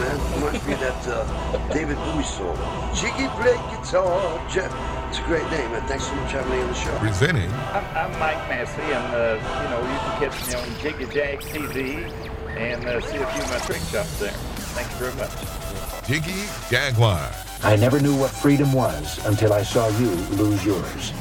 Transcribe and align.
man. 0.00 0.16
Reminds 0.34 0.66
me 0.66 0.72
of 0.72 0.80
that 0.80 1.06
uh, 1.06 1.72
David 1.72 1.96
Bowie 1.96 2.24
song. 2.24 2.56
Jiggy 2.94 3.28
play 3.36 3.54
guitar. 3.70 4.48
Jeff. 4.48 4.72
It's 5.10 5.18
a 5.18 5.22
great 5.22 5.48
name, 5.50 5.72
and 5.74 5.86
Thanks 5.88 6.06
so 6.06 6.14
much 6.14 6.30
for 6.30 6.38
having 6.38 6.52
me 6.52 6.62
on 6.62 6.68
the 6.68 6.74
show. 6.74 6.96
Presenting. 6.98 7.50
I'm, 7.50 7.84
I'm 7.96 8.18
Mike 8.20 8.48
Massey, 8.48 8.80
and 8.80 9.14
uh, 9.14 9.62
you 9.62 9.68
know 9.68 9.80
you 9.80 9.98
can 9.98 10.30
catch 10.30 10.46
me 10.46 10.54
on 10.54 10.80
Jiggy 10.80 11.12
Jag 11.12 11.40
TV 11.40 12.10
and 12.56 12.84
uh, 12.84 13.00
see 13.00 13.16
a 13.16 13.26
few 13.26 13.42
of 13.42 13.50
my 13.50 13.58
trick 13.58 13.82
shots 13.90 14.18
there. 14.20 14.30
Thank 14.74 14.88
you 14.90 14.96
very 14.96 15.14
much. 15.16 16.06
Jiggy 16.06 16.46
Jaguar. 16.70 17.30
I 17.62 17.76
never 17.76 18.00
knew 18.00 18.16
what 18.16 18.30
freedom 18.30 18.72
was 18.72 19.24
until 19.26 19.52
I 19.52 19.62
saw 19.62 19.88
you 19.98 20.10
lose 20.36 20.64
yours. 20.64 21.12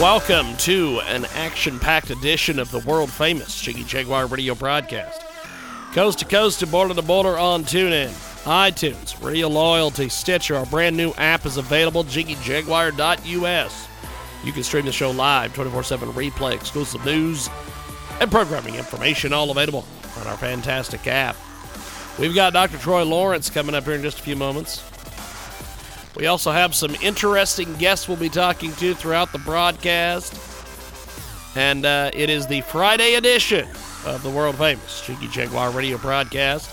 Welcome 0.00 0.56
to 0.58 1.00
an 1.06 1.24
action 1.36 1.78
packed 1.78 2.10
edition 2.10 2.58
of 2.58 2.70
the 2.72 2.80
world 2.80 3.10
famous 3.10 3.60
Jiggy 3.60 3.84
Jaguar 3.84 4.26
radio 4.26 4.56
broadcast. 4.56 5.23
Coast 5.94 6.18
to 6.18 6.24
coast 6.24 6.60
and 6.60 6.72
border 6.72 6.92
to 6.92 7.02
border 7.02 7.38
on 7.38 7.62
TuneIn, 7.62 8.08
iTunes, 8.42 9.24
Radio 9.24 9.46
Loyalty, 9.46 10.08
Stitcher. 10.08 10.56
Our 10.56 10.66
brand 10.66 10.96
new 10.96 11.12
app 11.12 11.46
is 11.46 11.56
available, 11.56 12.02
jiggyjaguar.us. 12.02 13.88
You 14.42 14.52
can 14.52 14.64
stream 14.64 14.86
the 14.86 14.90
show 14.90 15.12
live, 15.12 15.54
24 15.54 15.84
7 15.84 16.08
replay, 16.08 16.52
exclusive 16.52 17.04
news, 17.04 17.48
and 18.20 18.28
programming 18.28 18.74
information 18.74 19.32
all 19.32 19.52
available 19.52 19.84
on 20.18 20.26
our 20.26 20.36
fantastic 20.36 21.06
app. 21.06 21.36
We've 22.18 22.34
got 22.34 22.54
Dr. 22.54 22.78
Troy 22.78 23.04
Lawrence 23.04 23.48
coming 23.48 23.76
up 23.76 23.84
here 23.84 23.94
in 23.94 24.02
just 24.02 24.18
a 24.18 24.22
few 24.22 24.34
moments. 24.34 24.82
We 26.16 26.26
also 26.26 26.50
have 26.50 26.74
some 26.74 26.96
interesting 27.02 27.72
guests 27.76 28.08
we'll 28.08 28.16
be 28.16 28.28
talking 28.28 28.72
to 28.72 28.94
throughout 28.94 29.30
the 29.30 29.38
broadcast. 29.38 30.36
And 31.54 31.86
uh, 31.86 32.10
it 32.12 32.30
is 32.30 32.48
the 32.48 32.62
Friday 32.62 33.14
edition 33.14 33.68
of 34.06 34.22
the 34.22 34.30
world 34.30 34.56
famous 34.56 35.04
Jiggy 35.06 35.28
Jaguar 35.28 35.70
radio 35.70 35.98
broadcast. 35.98 36.70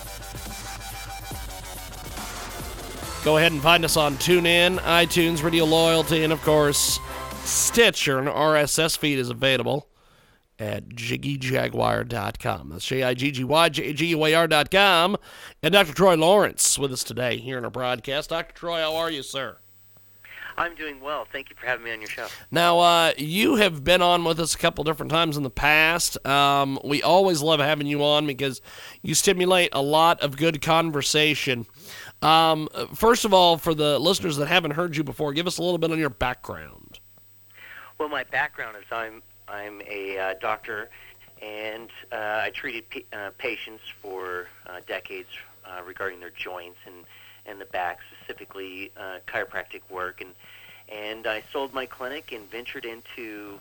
Go 3.24 3.36
ahead 3.36 3.52
and 3.52 3.62
find 3.62 3.84
us 3.84 3.96
on 3.96 4.16
TuneIn, 4.16 4.78
iTunes, 4.80 5.44
Radio 5.44 5.64
Loyalty, 5.64 6.24
and 6.24 6.32
of 6.32 6.42
course, 6.42 6.98
Stitcher. 7.44 8.18
An 8.18 8.26
RSS 8.26 8.98
feed 8.98 9.18
is 9.18 9.30
available 9.30 9.88
at 10.58 10.88
jiggyjaguar.com. 10.88 12.68
That's 12.70 12.84
J 12.84 13.02
I 13.04 13.14
G 13.14 13.30
G 13.30 13.44
Y 13.44 13.68
J 13.68 13.92
G 13.92 14.06
U 14.06 14.24
A 14.24 14.34
R.com. 14.34 15.16
And 15.62 15.72
Dr. 15.72 15.94
Troy 15.94 16.16
Lawrence 16.16 16.78
with 16.78 16.92
us 16.92 17.04
today 17.04 17.36
here 17.36 17.58
in 17.58 17.64
our 17.64 17.70
broadcast. 17.70 18.30
Dr. 18.30 18.54
Troy, 18.54 18.80
how 18.80 18.96
are 18.96 19.10
you, 19.10 19.22
sir? 19.22 19.58
I'm 20.56 20.74
doing 20.74 21.00
well. 21.00 21.26
Thank 21.30 21.50
you 21.50 21.56
for 21.56 21.66
having 21.66 21.84
me 21.84 21.92
on 21.92 22.00
your 22.00 22.10
show. 22.10 22.26
Now, 22.50 22.78
uh, 22.78 23.12
you 23.16 23.56
have 23.56 23.82
been 23.84 24.02
on 24.02 24.24
with 24.24 24.38
us 24.40 24.54
a 24.54 24.58
couple 24.58 24.84
different 24.84 25.10
times 25.10 25.36
in 25.36 25.42
the 25.42 25.50
past. 25.50 26.24
Um, 26.26 26.78
we 26.84 27.02
always 27.02 27.42
love 27.42 27.60
having 27.60 27.86
you 27.86 28.04
on 28.04 28.26
because 28.26 28.60
you 29.02 29.14
stimulate 29.14 29.70
a 29.72 29.82
lot 29.82 30.20
of 30.20 30.36
good 30.36 30.62
conversation. 30.62 31.66
Um, 32.20 32.68
first 32.94 33.24
of 33.24 33.34
all, 33.34 33.58
for 33.58 33.74
the 33.74 33.98
listeners 33.98 34.36
that 34.36 34.46
haven't 34.46 34.72
heard 34.72 34.96
you 34.96 35.04
before, 35.04 35.32
give 35.32 35.46
us 35.46 35.58
a 35.58 35.62
little 35.62 35.78
bit 35.78 35.90
on 35.90 35.98
your 35.98 36.10
background. 36.10 37.00
Well, 37.98 38.08
my 38.08 38.24
background 38.24 38.76
is 38.76 38.84
I'm 38.90 39.22
I'm 39.48 39.82
a 39.82 40.18
uh, 40.18 40.34
doctor, 40.40 40.88
and 41.40 41.90
uh, 42.10 42.16
I 42.16 42.50
treated 42.54 42.88
pa- 42.90 43.16
uh, 43.16 43.30
patients 43.38 43.82
for 44.00 44.48
uh, 44.66 44.80
decades 44.86 45.28
uh, 45.64 45.82
regarding 45.84 46.20
their 46.20 46.30
joints 46.30 46.78
and 46.86 47.04
and 47.46 47.60
the 47.60 47.64
back, 47.66 47.98
specifically 48.22 48.92
uh, 48.96 49.18
chiropractic 49.26 49.82
work, 49.90 50.20
and 50.20 50.30
and 50.88 51.26
I 51.26 51.42
sold 51.52 51.72
my 51.72 51.86
clinic 51.86 52.32
and 52.32 52.50
ventured 52.50 52.84
into 52.84 53.60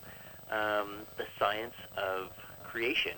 um, 0.49 0.99
the 1.17 1.25
science 1.39 1.75
of 1.97 2.31
creation. 2.63 3.13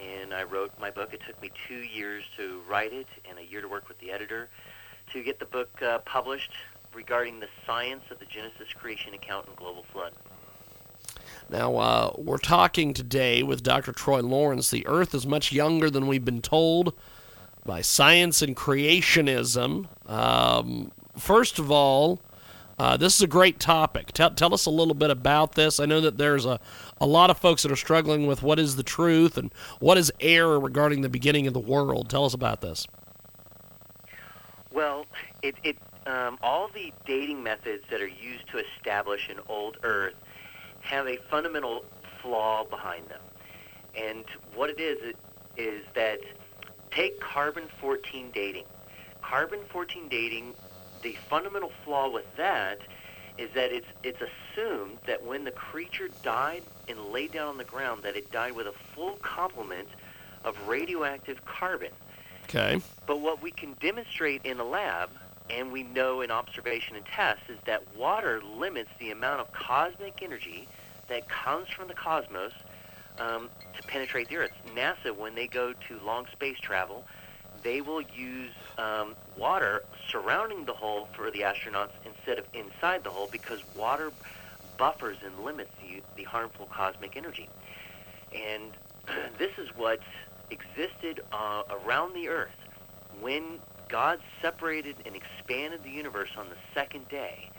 And 0.00 0.32
I 0.32 0.44
wrote 0.44 0.70
my 0.80 0.90
book. 0.90 1.12
It 1.12 1.20
took 1.26 1.40
me 1.42 1.50
two 1.66 1.80
years 1.80 2.24
to 2.36 2.60
write 2.68 2.92
it 2.92 3.08
and 3.28 3.38
a 3.38 3.42
year 3.44 3.60
to 3.60 3.68
work 3.68 3.88
with 3.88 3.98
the 3.98 4.12
editor 4.12 4.48
to 5.12 5.22
get 5.22 5.40
the 5.40 5.44
book 5.44 5.70
uh, 5.82 5.98
published 6.00 6.52
regarding 6.94 7.40
the 7.40 7.48
science 7.66 8.04
of 8.10 8.18
the 8.18 8.26
Genesis 8.26 8.68
creation 8.74 9.12
account 9.14 9.46
and 9.48 9.56
global 9.56 9.84
flood. 9.92 10.12
Now, 11.50 11.76
uh, 11.76 12.12
we're 12.16 12.38
talking 12.38 12.94
today 12.94 13.42
with 13.42 13.62
Dr. 13.62 13.92
Troy 13.92 14.20
Lawrence. 14.20 14.70
The 14.70 14.86
Earth 14.86 15.14
is 15.14 15.26
much 15.26 15.50
younger 15.50 15.90
than 15.90 16.06
we've 16.06 16.24
been 16.24 16.42
told 16.42 16.94
by 17.68 17.82
science 17.82 18.40
and 18.40 18.56
creationism. 18.56 19.86
Um, 20.10 20.90
first 21.18 21.58
of 21.58 21.70
all, 21.70 22.18
uh, 22.78 22.96
this 22.96 23.14
is 23.14 23.20
a 23.20 23.26
great 23.26 23.60
topic. 23.60 24.10
Tell, 24.12 24.30
tell 24.30 24.54
us 24.54 24.64
a 24.64 24.70
little 24.70 24.94
bit 24.94 25.10
about 25.10 25.52
this. 25.52 25.78
I 25.78 25.84
know 25.84 26.00
that 26.00 26.16
there's 26.16 26.46
a, 26.46 26.58
a 26.98 27.06
lot 27.06 27.28
of 27.28 27.36
folks 27.36 27.62
that 27.64 27.70
are 27.70 27.76
struggling 27.76 28.26
with 28.26 28.42
what 28.42 28.58
is 28.58 28.76
the 28.76 28.82
truth 28.82 29.36
and 29.36 29.52
what 29.80 29.98
is 29.98 30.10
error 30.18 30.58
regarding 30.58 31.02
the 31.02 31.10
beginning 31.10 31.46
of 31.46 31.52
the 31.52 31.60
world. 31.60 32.08
Tell 32.08 32.24
us 32.24 32.32
about 32.32 32.62
this. 32.62 32.86
Well, 34.72 35.04
it, 35.42 35.56
it 35.62 35.76
um, 36.06 36.38
all 36.42 36.70
the 36.72 36.90
dating 37.06 37.42
methods 37.42 37.84
that 37.90 38.00
are 38.00 38.08
used 38.08 38.48
to 38.48 38.64
establish 38.64 39.28
an 39.28 39.40
old 39.46 39.76
Earth 39.82 40.14
have 40.80 41.06
a 41.06 41.18
fundamental 41.30 41.84
flaw 42.22 42.64
behind 42.64 43.08
them. 43.08 43.20
And 43.94 44.24
what 44.54 44.70
it 44.70 44.80
is, 44.80 44.96
it 45.02 45.16
is 45.58 45.84
that 45.94 46.20
take 46.90 47.20
carbon 47.20 47.64
14 47.80 48.30
dating. 48.32 48.64
Carbon 49.22 49.60
14 49.68 50.08
dating, 50.08 50.54
the 51.02 51.16
fundamental 51.28 51.72
flaw 51.84 52.10
with 52.10 52.26
that 52.36 52.80
is 53.36 53.50
that 53.54 53.72
it's 53.72 53.86
it's 54.02 54.20
assumed 54.20 54.98
that 55.06 55.24
when 55.24 55.44
the 55.44 55.50
creature 55.52 56.08
died 56.22 56.62
and 56.88 56.98
laid 57.06 57.32
down 57.32 57.48
on 57.48 57.58
the 57.58 57.64
ground 57.64 58.02
that 58.02 58.16
it 58.16 58.30
died 58.32 58.52
with 58.54 58.66
a 58.66 58.72
full 58.94 59.14
complement 59.22 59.88
of 60.44 60.56
radioactive 60.66 61.44
carbon. 61.44 61.90
Okay. 62.44 62.80
But 63.06 63.20
what 63.20 63.42
we 63.42 63.50
can 63.50 63.74
demonstrate 63.74 64.44
in 64.44 64.58
a 64.58 64.64
lab, 64.64 65.10
and 65.50 65.70
we 65.70 65.82
know 65.82 66.22
in 66.22 66.30
observation 66.30 66.96
and 66.96 67.04
tests, 67.04 67.48
is 67.48 67.58
that 67.66 67.82
water 67.96 68.40
limits 68.56 68.90
the 68.98 69.10
amount 69.10 69.40
of 69.40 69.52
cosmic 69.52 70.22
energy 70.22 70.66
that 71.08 71.28
comes 71.28 71.68
from 71.68 71.88
the 71.88 71.94
cosmos 71.94 72.52
um, 73.18 73.50
to 73.76 73.82
penetrate 73.84 74.28
the 74.28 74.36
Earth. 74.36 74.52
NASA, 74.74 75.16
when 75.16 75.34
they 75.34 75.46
go 75.46 75.72
to 75.88 76.00
long 76.04 76.26
space 76.32 76.58
travel, 76.60 77.04
they 77.62 77.80
will 77.80 78.02
use 78.02 78.52
um, 78.78 79.14
water 79.36 79.82
surrounding 80.10 80.64
the 80.64 80.72
hole 80.72 81.08
for 81.14 81.30
the 81.30 81.40
astronauts 81.40 81.90
instead 82.04 82.38
of 82.38 82.44
inside 82.54 83.04
the 83.04 83.10
hole 83.10 83.28
because 83.30 83.58
water 83.76 84.12
buffers 84.76 85.16
and 85.24 85.44
limits 85.44 85.70
the, 85.80 86.02
the 86.16 86.24
harmful 86.24 86.66
cosmic 86.66 87.16
energy. 87.16 87.48
And 88.34 88.72
this 89.38 89.50
is 89.58 89.68
what 89.76 90.00
existed 90.50 91.20
uh, 91.32 91.62
around 91.70 92.14
the 92.14 92.28
earth 92.28 92.56
when 93.20 93.58
God 93.88 94.20
separated 94.40 94.96
and 95.06 95.16
expanded 95.16 95.82
the 95.82 95.90
universe 95.90 96.30
on 96.38 96.48
the 96.48 96.56
second 96.74 97.08
day. 97.08 97.50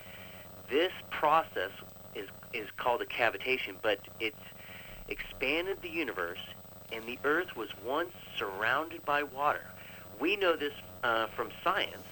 This 0.69 0.91
process 1.09 1.71
is 2.15 2.29
is 2.53 2.67
called 2.77 3.01
a 3.01 3.05
cavitation, 3.05 3.75
but 3.81 3.99
it's 4.19 4.37
expanded 5.09 5.77
the 5.81 5.89
universe, 5.89 6.39
and 6.91 7.05
the 7.05 7.19
earth 7.23 7.55
was 7.55 7.69
once 7.85 8.11
surrounded 8.37 9.05
by 9.05 9.23
water. 9.23 9.65
We 10.19 10.35
know 10.37 10.55
this 10.55 10.73
uh, 11.03 11.27
from 11.27 11.49
science. 11.63 12.05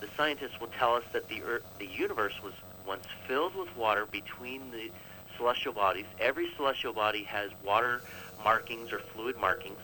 The 0.00 0.08
scientists 0.16 0.60
will 0.60 0.70
tell 0.78 0.94
us 0.94 1.04
that 1.12 1.28
the 1.28 1.42
earth, 1.42 1.62
the 1.78 1.86
universe 1.86 2.34
was 2.42 2.54
once 2.86 3.04
filled 3.26 3.54
with 3.54 3.74
water 3.76 4.06
between 4.10 4.70
the 4.70 4.90
celestial 5.36 5.72
bodies. 5.72 6.06
Every 6.18 6.48
celestial 6.56 6.92
body 6.92 7.22
has 7.24 7.50
water 7.64 8.02
markings 8.44 8.92
or 8.92 8.98
fluid 8.98 9.36
markings 9.38 9.78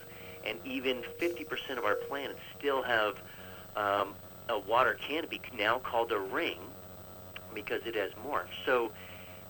and 0.45 0.57
even 0.65 1.03
50% 1.19 1.77
of 1.77 1.85
our 1.85 1.95
planets 1.95 2.39
still 2.57 2.81
have 2.81 3.15
um, 3.75 4.13
a 4.47 4.57
water 4.57 4.97
canopy 5.07 5.41
now 5.57 5.79
called 5.79 6.11
a 6.11 6.19
ring 6.19 6.57
because 7.53 7.81
it 7.85 7.95
has 7.95 8.11
morphed. 8.25 8.47
So 8.65 8.91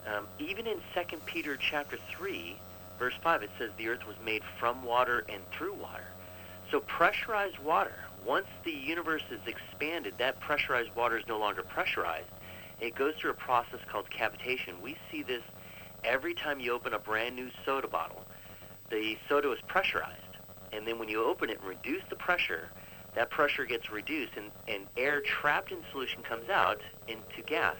um, 0.07 0.25
even 0.39 0.67
in 0.67 0.77
2 0.95 1.17
Peter 1.25 1.57
chapter 1.57 1.97
3, 2.09 2.55
verse 2.99 3.15
5, 3.23 3.43
it 3.43 3.49
says 3.57 3.71
the 3.77 3.87
earth 3.87 4.05
was 4.05 4.17
made 4.23 4.43
from 4.59 4.83
water 4.83 5.25
and 5.29 5.41
through 5.51 5.73
water. 5.73 6.05
So 6.69 6.81
pressurized 6.81 7.57
water, 7.59 7.95
once 8.25 8.47
the 8.63 8.71
universe 8.71 9.23
is 9.31 9.39
expanded, 9.47 10.13
that 10.19 10.39
pressurized 10.39 10.93
water 10.95 11.17
is 11.17 11.23
no 11.27 11.39
longer 11.39 11.63
pressurized. 11.63 12.29
It 12.79 12.95
goes 12.95 13.15
through 13.15 13.31
a 13.31 13.35
process 13.35 13.79
called 13.87 14.09
cavitation. 14.09 14.81
We 14.81 14.97
see 15.11 15.23
this 15.23 15.41
every 16.03 16.35
time 16.35 16.59
you 16.59 16.73
open 16.73 16.93
a 16.93 16.99
brand 16.99 17.35
new 17.35 17.49
soda 17.65 17.87
bottle. 17.87 18.23
The 18.91 19.17
soda 19.27 19.51
is 19.51 19.59
pressurized 19.67 20.29
and 20.71 20.87
then 20.87 20.99
when 20.99 21.09
you 21.09 21.23
open 21.23 21.49
it 21.49 21.59
and 21.59 21.67
reduce 21.67 22.03
the 22.09 22.15
pressure, 22.15 22.69
that 23.15 23.29
pressure 23.29 23.65
gets 23.65 23.91
reduced 23.91 24.33
and, 24.37 24.51
and 24.67 24.85
air 24.97 25.21
trapped 25.21 25.71
in 25.71 25.79
solution 25.91 26.21
comes 26.23 26.49
out 26.49 26.81
into 27.07 27.41
gas. 27.45 27.75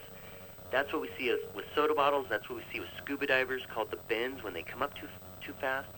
That's 0.70 0.92
what 0.92 1.02
we 1.02 1.10
see 1.18 1.36
with 1.54 1.64
soda 1.74 1.94
bottles. 1.94 2.26
That's 2.30 2.48
what 2.48 2.56
we 2.56 2.64
see 2.72 2.80
with 2.80 2.88
scuba 2.98 3.26
divers 3.26 3.62
called 3.72 3.90
the 3.90 3.98
bends 4.08 4.42
when 4.42 4.54
they 4.54 4.62
come 4.62 4.82
up 4.82 4.94
too, 4.94 5.08
too 5.44 5.52
fast. 5.60 5.88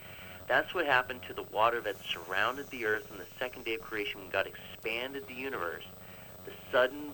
That's 0.49 0.75
what 0.75 0.87
happened 0.87 1.21
to 1.29 1.35
the 1.35 1.45
water 1.53 1.81
that 1.83 1.97
surrounded 2.11 2.71
the 2.71 2.87
earth 2.87 3.05
in 3.11 3.19
the 3.19 3.27
second 3.39 3.65
day 3.65 3.75
of 3.75 3.83
creation 3.83 4.21
when 4.21 4.31
God 4.31 4.47
expanded 4.47 5.25
the 5.29 5.35
universe. 5.35 5.85
The 6.45 6.53
sudden 6.71 7.13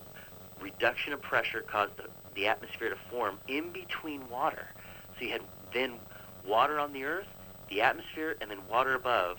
reduction 0.61 1.13
of 1.13 1.21
pressure 1.21 1.61
caused 1.61 1.97
the, 1.97 2.05
the 2.35 2.47
atmosphere 2.47 2.91
to 2.91 2.97
form 3.11 3.39
in 3.49 3.71
between 3.73 4.29
water. 4.31 4.67
So 5.19 5.27
you 5.27 5.33
had 5.33 5.43
then 5.75 5.95
water 6.47 6.79
on 6.79 6.93
the 6.93 7.05
earth, 7.05 7.27
the 7.69 7.83
atmosphere, 7.83 8.37
and 8.41 8.51
then 8.51 8.59
water 8.71 8.95
above 8.95 9.39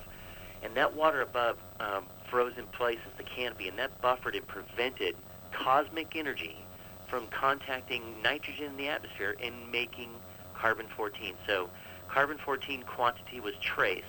and 0.63 0.75
that 0.75 0.95
water 0.95 1.21
above 1.21 1.57
um, 1.80 2.04
froze 2.30 2.54
in 2.57 2.66
place 2.66 3.00
as 3.06 3.18
the 3.18 3.24
canopy, 3.24 3.68
and 3.68 3.80
that 3.80 4.01
buffered 4.01 4.36
and 4.36 4.45
prevented 4.48 5.16
cosmic 5.51 6.16
energy 6.16 6.57
from 7.09 7.27
contacting 7.27 8.03
nitrogen 8.23 8.65
in 8.65 8.77
the 8.77 8.88
atmosphere 8.88 9.35
and 9.41 9.53
making 9.71 10.09
carbon-14. 10.56 11.33
So 11.47 11.69
carbon-14 12.07 12.85
quantity 12.85 13.39
was 13.39 13.56
trace 13.61 14.03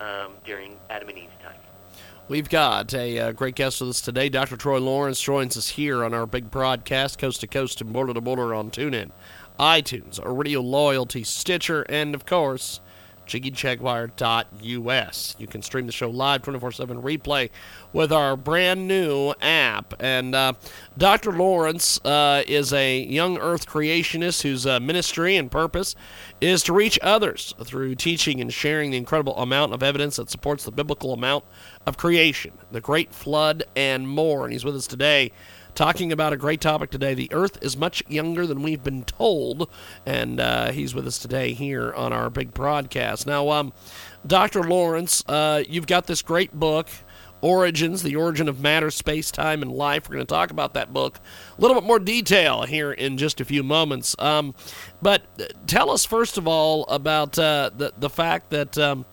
um, 0.00 0.32
during 0.44 0.76
Adam 0.90 1.08
and 1.08 1.18
Eve's 1.18 1.32
time. 1.42 1.58
We've 2.28 2.48
got 2.48 2.94
a 2.94 3.18
uh, 3.18 3.32
great 3.32 3.56
guest 3.56 3.80
with 3.80 3.90
us 3.90 4.00
today. 4.00 4.28
Dr. 4.28 4.56
Troy 4.56 4.78
Lawrence 4.78 5.20
joins 5.20 5.56
us 5.56 5.70
here 5.70 6.04
on 6.04 6.14
our 6.14 6.24
big 6.24 6.50
broadcast, 6.50 7.18
coast 7.18 7.40
to 7.40 7.46
coast 7.46 7.80
and 7.80 7.92
border 7.92 8.14
to 8.14 8.20
border 8.20 8.54
on 8.54 8.70
TuneIn, 8.70 9.10
iTunes, 9.58 10.20
Radio 10.24 10.60
Loyalty, 10.60 11.24
Stitcher, 11.24 11.82
and 11.88 12.14
of 12.14 12.24
course, 12.24 12.80
JiggyJaguar.us. 13.26 15.36
You 15.38 15.46
can 15.46 15.62
stream 15.62 15.86
the 15.86 15.92
show 15.92 16.10
live 16.10 16.42
24 16.42 16.72
7 16.72 17.02
replay 17.02 17.50
with 17.92 18.12
our 18.12 18.36
brand 18.36 18.88
new 18.88 19.34
app. 19.40 19.94
And 20.00 20.34
uh, 20.34 20.54
Dr. 20.96 21.32
Lawrence 21.32 22.00
uh, 22.04 22.42
is 22.46 22.72
a 22.72 23.00
young 23.00 23.38
earth 23.38 23.66
creationist 23.66 24.42
whose 24.42 24.66
uh, 24.66 24.80
ministry 24.80 25.36
and 25.36 25.50
purpose 25.50 25.94
is 26.40 26.62
to 26.64 26.72
reach 26.72 26.98
others 27.02 27.54
through 27.64 27.94
teaching 27.94 28.40
and 28.40 28.52
sharing 28.52 28.90
the 28.90 28.96
incredible 28.96 29.36
amount 29.36 29.72
of 29.72 29.82
evidence 29.82 30.16
that 30.16 30.30
supports 30.30 30.64
the 30.64 30.72
biblical 30.72 31.12
amount 31.12 31.44
of 31.86 31.96
creation, 31.96 32.52
the 32.70 32.80
great 32.80 33.12
flood, 33.12 33.64
and 33.76 34.08
more. 34.08 34.44
And 34.44 34.52
he's 34.52 34.64
with 34.64 34.76
us 34.76 34.86
today 34.86 35.32
talking 35.74 36.12
about 36.12 36.32
a 36.32 36.36
great 36.36 36.60
topic 36.60 36.90
today. 36.90 37.14
The 37.14 37.30
Earth 37.32 37.62
is 37.62 37.76
much 37.76 38.02
younger 38.08 38.46
than 38.46 38.62
we've 38.62 38.82
been 38.82 39.04
told, 39.04 39.70
and 40.04 40.40
uh, 40.40 40.72
he's 40.72 40.94
with 40.94 41.06
us 41.06 41.18
today 41.18 41.52
here 41.52 41.92
on 41.92 42.12
our 42.12 42.30
big 42.30 42.52
broadcast. 42.52 43.26
Now, 43.26 43.50
um, 43.50 43.72
Dr. 44.26 44.62
Lawrence, 44.62 45.24
uh, 45.26 45.62
you've 45.68 45.86
got 45.86 46.06
this 46.06 46.22
great 46.22 46.52
book. 46.52 46.88
Origins, 47.40 48.04
the 48.04 48.14
origin 48.14 48.48
of 48.48 48.60
matter, 48.60 48.88
space, 48.88 49.32
time, 49.32 49.62
and 49.62 49.72
life. 49.72 50.08
We're 50.08 50.14
going 50.14 50.26
to 50.26 50.32
talk 50.32 50.52
about 50.52 50.74
that 50.74 50.92
book 50.92 51.18
a 51.58 51.60
little 51.60 51.74
bit 51.74 51.84
more 51.84 51.98
detail 51.98 52.62
here 52.62 52.92
in 52.92 53.18
just 53.18 53.40
a 53.40 53.44
few 53.44 53.64
moments. 53.64 54.14
Um, 54.20 54.54
but 55.02 55.22
tell 55.66 55.90
us 55.90 56.04
first 56.04 56.38
of 56.38 56.46
all 56.46 56.84
about 56.86 57.36
uh, 57.40 57.70
the 57.76 57.92
the 57.98 58.08
fact 58.08 58.50
that 58.50 58.78
um, 58.78 59.04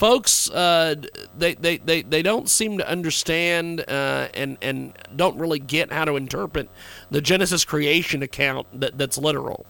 folks 0.00 0.48
uh, 0.48 0.94
they, 1.36 1.52
they, 1.56 1.76
they, 1.76 2.00
they 2.00 2.22
don't 2.22 2.48
seem 2.48 2.78
to 2.78 2.88
understand 2.88 3.84
uh, 3.86 4.28
and 4.32 4.56
and 4.62 4.94
don't 5.14 5.36
really 5.36 5.58
get 5.58 5.92
how 5.92 6.06
to 6.06 6.16
interpret 6.16 6.70
the 7.10 7.20
Genesis 7.20 7.66
creation 7.66 8.22
account 8.22 8.66
that, 8.80 8.96
that's 8.96 9.18
literal. 9.18 9.66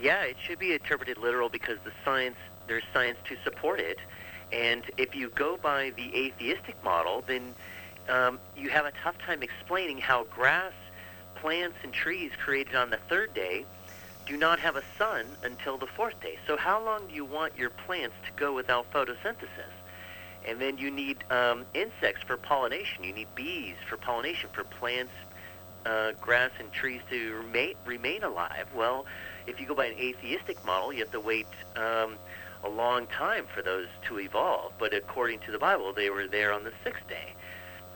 Yeah, 0.00 0.22
it 0.22 0.36
should 0.40 0.60
be 0.60 0.72
interpreted 0.72 1.18
literal 1.18 1.48
because 1.48 1.78
the 1.84 1.90
science 2.04 2.36
there's 2.68 2.84
science 2.94 3.18
to 3.28 3.36
support 3.42 3.80
it, 3.80 3.98
and 4.52 4.84
if 4.96 5.16
you 5.16 5.28
go 5.30 5.56
by 5.56 5.90
the 5.90 6.14
atheistic 6.16 6.76
model, 6.84 7.24
then 7.26 7.52
um, 8.08 8.38
you 8.56 8.70
have 8.70 8.86
a 8.86 8.92
tough 9.02 9.18
time 9.18 9.42
explaining 9.42 9.98
how 9.98 10.24
grass, 10.24 10.72
plants, 11.34 11.76
and 11.82 11.92
trees 11.92 12.30
created 12.40 12.76
on 12.76 12.90
the 12.90 12.98
third 13.08 13.34
day 13.34 13.66
do 14.26 14.36
not 14.36 14.58
have 14.60 14.76
a 14.76 14.82
sun 14.98 15.26
until 15.42 15.78
the 15.78 15.86
fourth 15.86 16.20
day. 16.20 16.38
So 16.46 16.56
how 16.56 16.82
long 16.84 17.08
do 17.08 17.14
you 17.14 17.24
want 17.24 17.56
your 17.56 17.70
plants 17.70 18.14
to 18.26 18.32
go 18.36 18.52
without 18.52 18.90
photosynthesis? 18.92 19.72
And 20.46 20.60
then 20.60 20.78
you 20.78 20.90
need 20.90 21.24
um, 21.30 21.64
insects 21.74 22.22
for 22.26 22.36
pollination. 22.36 23.04
You 23.04 23.12
need 23.12 23.28
bees 23.34 23.76
for 23.88 23.96
pollination 23.96 24.50
for 24.52 24.64
plants, 24.64 25.12
uh, 25.86 26.12
grass, 26.20 26.50
and 26.58 26.72
trees 26.72 27.00
to 27.10 27.34
remain, 27.34 27.74
remain 27.86 28.22
alive. 28.22 28.66
Well, 28.74 29.06
if 29.46 29.60
you 29.60 29.66
go 29.66 29.74
by 29.74 29.86
an 29.86 29.98
atheistic 29.98 30.64
model, 30.64 30.92
you 30.92 31.00
have 31.00 31.12
to 31.12 31.20
wait 31.20 31.46
um, 31.76 32.16
a 32.64 32.68
long 32.68 33.06
time 33.06 33.46
for 33.52 33.62
those 33.62 33.86
to 34.06 34.20
evolve. 34.20 34.72
But 34.78 34.94
according 34.94 35.40
to 35.40 35.52
the 35.52 35.58
Bible, 35.58 35.92
they 35.92 36.10
were 36.10 36.26
there 36.26 36.52
on 36.52 36.64
the 36.64 36.72
sixth 36.84 37.06
day 37.08 37.34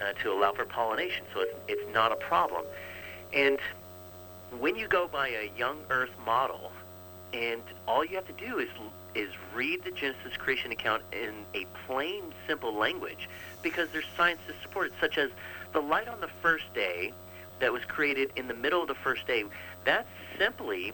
uh, 0.00 0.12
to 0.22 0.32
allow 0.32 0.52
for 0.52 0.64
pollination. 0.64 1.24
So 1.34 1.40
it's, 1.40 1.54
it's 1.68 1.94
not 1.94 2.12
a 2.12 2.16
problem. 2.16 2.64
And 3.32 3.58
when 4.58 4.76
you 4.76 4.88
go 4.88 5.08
by 5.08 5.28
a 5.28 5.50
young 5.56 5.78
Earth 5.90 6.10
model, 6.24 6.72
and 7.32 7.62
all 7.86 8.04
you 8.04 8.16
have 8.16 8.26
to 8.26 8.32
do 8.32 8.58
is 8.58 8.68
is 9.14 9.30
read 9.54 9.82
the 9.82 9.90
Genesis 9.90 10.36
creation 10.36 10.70
account 10.72 11.02
in 11.10 11.32
a 11.54 11.66
plain, 11.86 12.22
simple 12.46 12.74
language, 12.74 13.28
because 13.62 13.88
there's 13.92 14.04
science 14.14 14.40
to 14.46 14.54
support 14.62 14.88
it, 14.88 14.92
such 15.00 15.16
as 15.16 15.30
the 15.72 15.80
light 15.80 16.06
on 16.06 16.20
the 16.20 16.28
first 16.42 16.64
day 16.74 17.12
that 17.58 17.72
was 17.72 17.82
created 17.86 18.30
in 18.36 18.46
the 18.46 18.54
middle 18.54 18.82
of 18.82 18.88
the 18.88 18.94
first 18.94 19.26
day. 19.26 19.44
That's 19.84 20.08
simply 20.38 20.92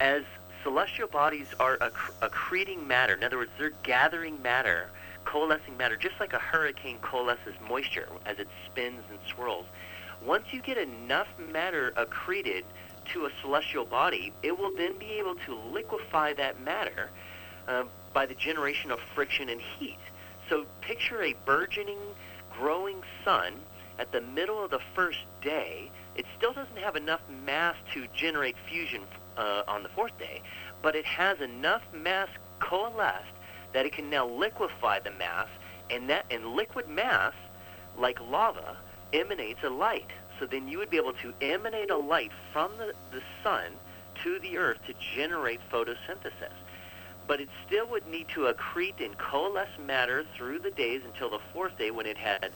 as 0.00 0.22
celestial 0.62 1.08
bodies 1.08 1.46
are 1.58 1.76
acc- 1.82 2.14
accreting 2.22 2.86
matter. 2.86 3.14
In 3.14 3.22
other 3.24 3.36
words, 3.36 3.50
they're 3.58 3.72
gathering 3.82 4.40
matter, 4.40 4.88
coalescing 5.26 5.76
matter, 5.76 5.96
just 5.96 6.18
like 6.18 6.32
a 6.32 6.38
hurricane 6.38 6.98
coalesces 7.02 7.54
moisture 7.68 8.08
as 8.24 8.38
it 8.38 8.48
spins 8.66 9.02
and 9.10 9.18
swirls. 9.28 9.66
Once 10.24 10.52
you 10.52 10.60
get 10.62 10.78
enough 10.78 11.28
matter 11.52 11.92
accreted 11.96 12.64
to 13.12 13.26
a 13.26 13.30
celestial 13.40 13.84
body, 13.84 14.32
it 14.42 14.58
will 14.58 14.74
then 14.76 14.96
be 14.98 15.12
able 15.12 15.34
to 15.46 15.54
liquefy 15.72 16.32
that 16.34 16.60
matter 16.62 17.10
uh, 17.68 17.84
by 18.12 18.26
the 18.26 18.34
generation 18.34 18.90
of 18.90 18.98
friction 19.14 19.48
and 19.48 19.60
heat. 19.60 19.98
So 20.48 20.66
picture 20.80 21.22
a 21.22 21.34
burgeoning, 21.44 21.98
growing 22.52 23.02
sun 23.24 23.54
at 23.98 24.12
the 24.12 24.20
middle 24.20 24.62
of 24.64 24.70
the 24.70 24.80
first 24.94 25.20
day. 25.42 25.90
It 26.16 26.26
still 26.36 26.52
doesn't 26.52 26.78
have 26.78 26.96
enough 26.96 27.20
mass 27.44 27.76
to 27.94 28.06
generate 28.14 28.56
fusion 28.68 29.02
uh, 29.36 29.62
on 29.68 29.82
the 29.82 29.88
fourth 29.90 30.18
day, 30.18 30.42
but 30.82 30.96
it 30.96 31.04
has 31.04 31.40
enough 31.40 31.82
mass 31.92 32.28
coalesced 32.58 33.34
that 33.72 33.86
it 33.86 33.92
can 33.92 34.10
now 34.10 34.26
liquefy 34.26 34.98
the 34.98 35.12
mass, 35.12 35.46
and 35.90 36.10
that 36.10 36.26
and 36.30 36.44
liquid 36.46 36.88
mass, 36.88 37.34
like 37.96 38.20
lava, 38.20 38.76
emanates 39.12 39.62
a 39.62 39.70
light. 39.70 40.10
So 40.40 40.46
then 40.46 40.66
you 40.68 40.78
would 40.78 40.88
be 40.88 40.96
able 40.96 41.12
to 41.12 41.34
emanate 41.42 41.90
a 41.90 41.96
light 41.98 42.32
from 42.50 42.72
the, 42.78 42.94
the 43.12 43.22
sun 43.44 43.72
to 44.24 44.38
the 44.38 44.56
earth 44.56 44.78
to 44.86 44.94
generate 45.14 45.60
photosynthesis. 45.70 46.54
But 47.26 47.42
it 47.42 47.50
still 47.66 47.86
would 47.88 48.08
need 48.08 48.28
to 48.30 48.52
accrete 48.52 49.04
and 49.04 49.16
coalesce 49.18 49.78
matter 49.86 50.24
through 50.34 50.60
the 50.60 50.70
days 50.70 51.02
until 51.04 51.28
the 51.28 51.38
fourth 51.52 51.76
day 51.76 51.90
when 51.90 52.06
it 52.06 52.16
had 52.16 52.52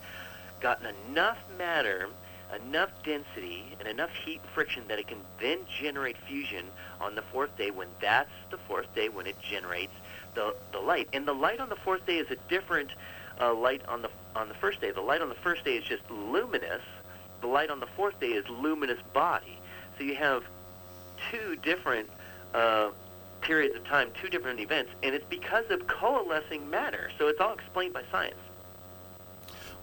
gotten 0.60 0.94
enough 1.10 1.38
matter, 1.58 2.08
enough 2.66 2.90
density, 3.04 3.64
and 3.78 3.86
enough 3.86 4.10
heat 4.25 4.40
and 4.40 4.50
friction 4.50 4.82
that 4.88 4.98
it 4.98 5.06
can 5.06 5.19
then 5.38 5.58
generate 5.81 6.16
fusion 6.26 6.64
on 7.02 7.14
the 7.14 7.22
fourth 7.22 7.56
day 7.58 7.70
when 7.70 7.88
that's 8.00 8.32
the 8.50 8.58
fourth 8.66 8.92
day 8.94 9.10
when 9.10 9.26
it 9.26 9.36
generates 9.42 9.92
the, 10.34 10.56
the 10.72 10.81
light. 10.81 11.08
And 11.12 11.28
the 11.28 11.34
light 11.34 11.60
on 11.60 11.69
the 11.69 11.76
fourth 11.76 12.06
day 12.06 12.16
is 12.16 12.31
a 12.31 12.36
different 12.48 12.90
uh, 13.40 13.52
light 13.54 13.82
on 13.88 14.00
the 14.00 14.10
on 14.34 14.48
the 14.48 14.54
first 14.54 14.81
day. 14.81 14.90
The 14.90 15.00
light 15.00 15.20
on 15.20 15.28
the 15.28 15.34
first 15.36 15.64
day 15.64 15.76
is 15.76 15.84
just 15.84 16.02
luminous. 16.10 16.82
The 17.44 17.50
light 17.50 17.69
on 17.69 17.79
the 17.79 17.87
fourth 17.94 18.19
day 18.20 18.29
is 18.29 18.48
luminous 18.48 18.98
body. 19.13 19.58
So 19.98 20.05
you 20.05 20.15
have 20.15 20.44
two 21.31 21.56
different 21.56 22.08
uh, 22.55 22.89
periods 23.43 23.77
of 23.77 23.84
time, 23.84 24.08
two 24.19 24.31
different 24.31 24.60
events, 24.60 24.93
and 25.03 25.15
it's 25.15 25.27
because 25.29 25.67
of 25.69 25.86
coalescing 25.86 26.70
matter. 26.70 27.10
So 27.19 27.29
it's 27.29 27.43
all 27.43 27.53
explained 27.53 27.93
by 27.93 28.03
science. 28.10 28.39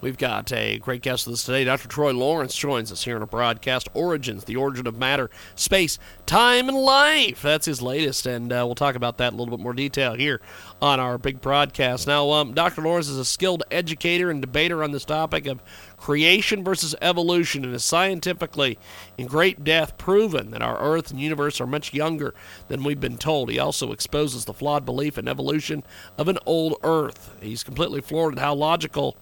We've 0.02 0.18
got 0.18 0.52
a 0.52 0.80
great 0.80 1.04
guest 1.04 1.28
with 1.28 1.36
us 1.36 1.44
today. 1.44 1.64
Dr. 1.64 1.88
Troy 1.88 2.12
Lawrence 2.12 2.56
joins 2.56 2.92
us 2.92 3.04
here 3.04 3.16
on 3.16 3.22
a 3.22 3.28
broadcast 3.28 3.88
Origins, 3.94 4.46
the 4.46 4.56
origin 4.56 4.88
of 4.88 4.98
matter, 4.98 5.30
space, 5.54 6.00
time, 6.26 6.68
and 6.70 6.78
life. 6.78 7.44
That's 7.44 7.68
his 7.68 7.84
latest, 7.84 8.26
and 8.26 8.52
uh, 8.52 8.64
we'll 8.66 8.74
talk 8.74 8.96
about 8.96 9.20
that 9.20 9.28
in 9.28 9.36
a 9.36 9.38
little 9.38 9.56
bit 9.56 9.62
more 9.62 9.74
detail 9.74 10.16
here 10.16 10.42
on 10.82 11.00
our 11.00 11.20
big 11.20 11.40
broadcast. 11.40 12.08
Now, 12.08 12.32
um, 12.32 12.56
Dr. 12.56 12.82
Lawrence 12.82 13.10
is 13.10 13.20
a 13.20 13.26
skilled 13.26 13.62
educator 13.70 14.32
and 14.32 14.42
debater 14.42 14.84
on 14.84 14.92
this 14.92 15.06
topic 15.06 15.46
of 15.46 15.62
creation 15.98 16.64
versus 16.64 16.96
evolution 17.00 17.64
and 17.64 17.76
is 17.76 17.84
scientifically 17.84 18.80
in 19.20 19.28
great 19.28 19.64
depth 19.64 20.00
proven 20.00 20.50
that 20.50 20.64
our 20.64 20.80
Earth 20.80 21.12
and 21.12 21.20
universe 21.20 21.62
are 21.62 21.68
much 21.68 21.94
younger 21.94 22.34
than 22.70 22.84
we've 22.84 23.00
been 23.00 23.20
told. 23.20 23.52
He 23.52 23.60
also 23.60 23.92
exposes 23.92 24.46
the 24.46 24.54
flawed 24.54 24.84
belief 24.84 25.20
in 25.20 25.28
evolution 25.28 25.84
of 26.18 26.28
an 26.28 26.40
old 26.48 26.78
Earth. 26.82 27.36
He's 27.40 27.64
completely 27.64 28.02
floored 28.02 28.34
at 28.34 28.42
how 28.42 28.56
logical 28.56 29.16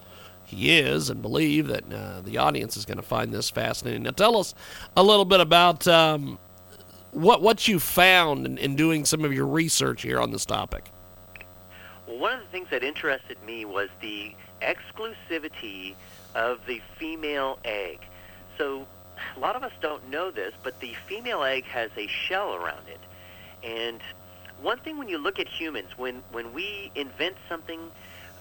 he 0.49 0.79
is 0.79 1.11
and 1.11 1.21
believe 1.21 1.67
that 1.67 1.83
uh, 1.93 2.21
the 2.21 2.39
audience 2.39 2.75
is 2.75 2.83
going 2.83 2.97
to 2.97 3.03
find 3.03 3.31
this 3.31 3.51
fascinating. 3.51 4.01
Now, 4.01 4.11
tell 4.11 4.35
us 4.35 4.55
a 4.97 5.03
little 5.03 5.25
bit 5.25 5.39
about 5.39 5.87
um, 5.87 6.39
what 7.11 7.43
what 7.43 7.67
you 7.67 7.79
found 7.79 8.47
in, 8.47 8.57
in, 8.57 8.75
doing 8.75 9.05
some 9.05 9.23
of 9.23 9.31
your 9.31 9.45
research 9.45 10.01
here 10.01 10.19
on 10.19 10.31
this 10.31 10.45
topic. 10.45 10.89
One 12.07 12.33
of 12.33 12.39
the 12.39 12.47
things 12.47 12.67
that 12.71 12.83
interested 12.83 13.37
me 13.45 13.63
was 13.65 13.89
the 14.01 14.33
exclusivity 14.63 15.93
of 16.33 16.59
the 16.65 16.81
female 16.97 17.59
egg. 17.63 17.99
So, 18.57 18.87
a 19.37 19.39
lot 19.39 19.55
of 19.55 19.61
us 19.61 19.71
don't 19.81 20.09
know 20.09 20.31
this, 20.31 20.53
but 20.63 20.79
the 20.79 20.95
female 21.07 21.43
egg 21.43 21.65
has 21.65 21.91
a 21.95 22.07
shell 22.07 22.55
around 22.55 22.87
it. 22.87 22.99
And 23.63 24.01
one 24.63 24.79
thing 24.79 24.97
when 24.97 25.09
you 25.09 25.19
look 25.19 25.39
at 25.39 25.47
humans, 25.47 25.89
when, 25.95 26.23
when 26.31 26.53
we 26.53 26.91
invent 26.95 27.35
something, 27.47 27.79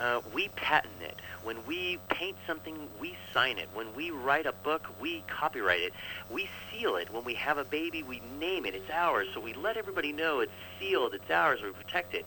uh, 0.00 0.20
we 0.32 0.48
patent 0.48 1.00
it. 1.00 1.16
When 1.42 1.64
we 1.66 1.98
paint 2.08 2.36
something, 2.46 2.76
we 3.00 3.16
sign 3.32 3.58
it. 3.58 3.68
When 3.74 3.94
we 3.94 4.10
write 4.10 4.46
a 4.46 4.52
book, 4.52 4.86
we 5.00 5.24
copyright 5.26 5.80
it. 5.80 5.92
We 6.30 6.48
seal 6.70 6.96
it. 6.96 7.12
When 7.12 7.24
we 7.24 7.34
have 7.34 7.58
a 7.58 7.64
baby, 7.64 8.02
we 8.02 8.20
name 8.38 8.66
it. 8.66 8.74
It's 8.74 8.90
ours. 8.90 9.28
So 9.34 9.40
we 9.40 9.54
let 9.54 9.76
everybody 9.76 10.12
know 10.12 10.40
it's 10.40 10.52
sealed, 10.78 11.14
it's 11.14 11.30
ours, 11.30 11.60
we 11.62 11.70
protect 11.70 12.14
it. 12.14 12.26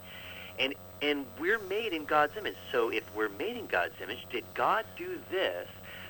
And 0.60 0.75
And 1.01 1.25
we're 1.40 1.60
made 1.60 1.94
in 1.94 2.06
God's 2.06 2.36
image. 2.38 2.58
So 2.72 2.90
if 2.90 3.04
we're 3.16 3.30
made 3.30 3.58
in 3.58 3.68
God's 3.68 3.96
image, 4.01 4.25
did 4.32 4.44
God 4.54 4.86
do 4.98 5.20
this 5.32 5.68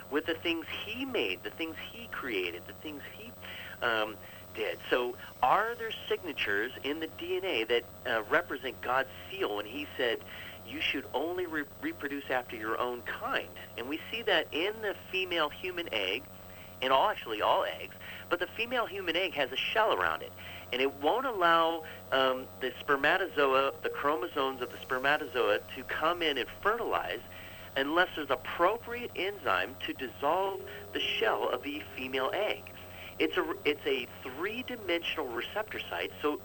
with 0.10 0.26
the 0.26 0.34
things 0.34 0.66
He 0.86 1.06
made, 1.06 1.44
the 1.44 1.52
things 1.52 1.76
He 1.92 2.08
created, 2.08 2.64
the 2.68 2.74
things 2.74 3.02
He 3.18 3.32
um, 3.86 4.16
did? 4.56 4.80
So 4.90 5.16
are 5.42 5.76
there 5.76 5.92
signatures 6.10 6.72
in 6.84 7.00
the 7.00 7.08
DNA 7.20 7.68
that 7.68 7.84
uh, 8.06 8.24
represent 8.30 8.82
God's 8.82 9.10
seal 9.30 9.56
when 9.56 9.66
He 9.66 9.88
said, 9.96 10.20
you 10.72 10.82
should 10.82 11.06
only 11.14 11.46
re- 11.46 11.64
reproduce 11.82 12.30
after 12.30 12.56
your 12.56 12.80
own 12.80 13.02
kind? 13.02 13.50
And 13.78 13.88
we 13.90 14.00
see 14.12 14.22
that 14.24 14.48
in 14.52 14.74
the 14.82 14.96
female 15.12 15.50
human 15.50 15.88
egg, 15.94 16.24
and 16.82 16.92
all 16.92 17.10
actually 17.10 17.42
all 17.42 17.64
eggs, 17.64 17.96
but 18.30 18.40
the 18.40 18.48
female 18.58 18.86
human 18.86 19.16
egg 19.16 19.34
has 19.34 19.52
a 19.52 19.58
shell 19.58 19.94
around 19.94 20.22
it 20.22 20.32
and 20.72 20.82
it 20.82 20.94
won't 21.02 21.26
allow 21.26 21.84
um, 22.12 22.46
the 22.62 22.72
spermatozoa, 22.80 23.74
the 23.84 23.90
chromosomes 23.90 24.62
of 24.62 24.72
the 24.72 24.78
spermatozoa, 24.82 25.60
to 25.76 25.84
come 25.84 26.22
in 26.22 26.38
and 26.38 26.48
fertilize 26.62 27.20
unless 27.76 28.10
there's 28.16 28.30
appropriate 28.30 29.12
enzyme 29.16 29.76
to 29.86 29.94
dissolve 29.94 30.60
the 30.94 31.00
shell 31.00 31.50
of 31.50 31.64
the 31.64 31.82
female 31.96 32.32
egg. 32.34 32.64
It's 33.20 33.38
a 33.38 33.46
it's 33.66 33.86
a 33.86 34.08
three-dimensional 34.24 35.28
receptor 35.28 35.80
site, 35.90 36.12
so 36.22 36.40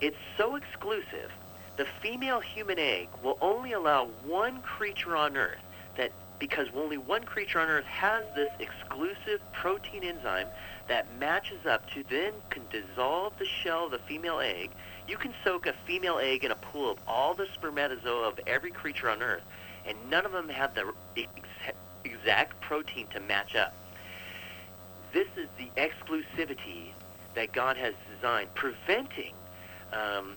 it's 0.00 0.16
so 0.36 0.56
exclusive. 0.56 1.30
The 1.76 1.86
female 2.00 2.40
human 2.40 2.78
egg 2.78 3.08
will 3.22 3.38
only 3.40 3.72
allow 3.72 4.06
one 4.26 4.60
creature 4.62 5.16
on 5.16 5.36
Earth 5.36 5.58
that 5.96 6.12
because 6.38 6.66
only 6.74 6.98
one 6.98 7.24
creature 7.24 7.60
on 7.60 7.68
Earth 7.68 7.84
has 7.86 8.24
this 8.34 8.50
exclusive 8.58 9.40
protein 9.52 10.02
enzyme 10.02 10.48
that 10.88 11.06
matches 11.18 11.64
up 11.66 11.88
to 11.90 12.02
then 12.10 12.32
can 12.50 12.62
dissolve 12.70 13.32
the 13.38 13.46
shell 13.46 13.86
of 13.86 13.92
the 13.92 13.98
female 14.00 14.40
egg. 14.40 14.70
You 15.08 15.16
can 15.16 15.32
soak 15.44 15.66
a 15.66 15.72
female 15.86 16.18
egg 16.18 16.44
in 16.44 16.50
a 16.50 16.56
pool 16.56 16.90
of 16.90 16.98
all 17.06 17.34
the 17.34 17.46
spermatozoa 17.54 18.28
of 18.28 18.40
every 18.46 18.70
creature 18.70 19.08
on 19.08 19.22
Earth, 19.22 19.44
and 19.86 19.96
none 20.10 20.26
of 20.26 20.32
them 20.32 20.48
have 20.48 20.74
the 20.74 20.92
ex- 21.16 21.76
exact 22.04 22.60
protein 22.60 23.06
to 23.08 23.20
match 23.20 23.54
up. 23.54 23.74
This 25.12 25.28
is 25.36 25.48
the 25.58 25.70
exclusivity 25.80 26.90
that 27.34 27.52
God 27.52 27.76
has 27.76 27.94
designed, 28.14 28.52
preventing 28.54 29.32
um, 29.92 30.36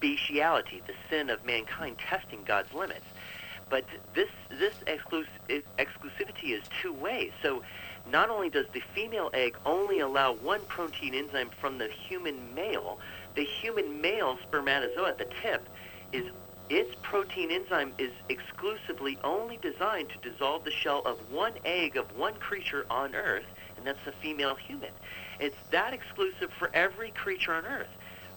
bestiality, 0.00 0.82
the 0.86 0.94
sin 1.10 1.30
of 1.30 1.44
mankind, 1.44 1.96
testing 1.98 2.44
God's 2.44 2.72
limits. 2.72 3.06
But 3.68 3.84
this 4.14 4.28
this 4.48 4.74
exclus- 4.86 5.62
exclusivity 5.78 6.56
is 6.56 6.62
two 6.80 6.92
ways. 6.92 7.32
So 7.42 7.62
not 8.10 8.30
only 8.30 8.48
does 8.48 8.66
the 8.72 8.82
female 8.94 9.30
egg 9.34 9.56
only 9.64 9.98
allow 9.98 10.32
one 10.32 10.60
protein 10.68 11.14
enzyme 11.14 11.50
from 11.60 11.78
the 11.78 11.88
human 12.08 12.54
male, 12.54 12.98
the 13.34 13.44
human 13.44 14.00
male 14.00 14.38
spermatozoa 14.44 15.08
at 15.08 15.18
the 15.18 15.28
tip 15.42 15.68
is 16.12 16.24
its 16.68 16.94
protein 17.02 17.50
enzyme 17.50 17.92
is 17.98 18.10
exclusively 18.28 19.18
only 19.22 19.56
designed 19.58 20.08
to 20.10 20.30
dissolve 20.30 20.64
the 20.64 20.70
shell 20.70 21.02
of 21.06 21.16
one 21.30 21.52
egg 21.64 21.96
of 21.96 22.06
one 22.16 22.34
creature 22.34 22.84
on 22.90 23.14
Earth, 23.14 23.44
and 23.76 23.86
that's 23.86 24.04
the 24.04 24.12
female 24.20 24.56
human. 24.56 24.90
It's 25.38 25.56
that 25.70 25.92
exclusive 25.92 26.50
for 26.58 26.70
every 26.74 27.10
creature 27.12 27.54
on 27.54 27.64
Earth. 27.66 27.86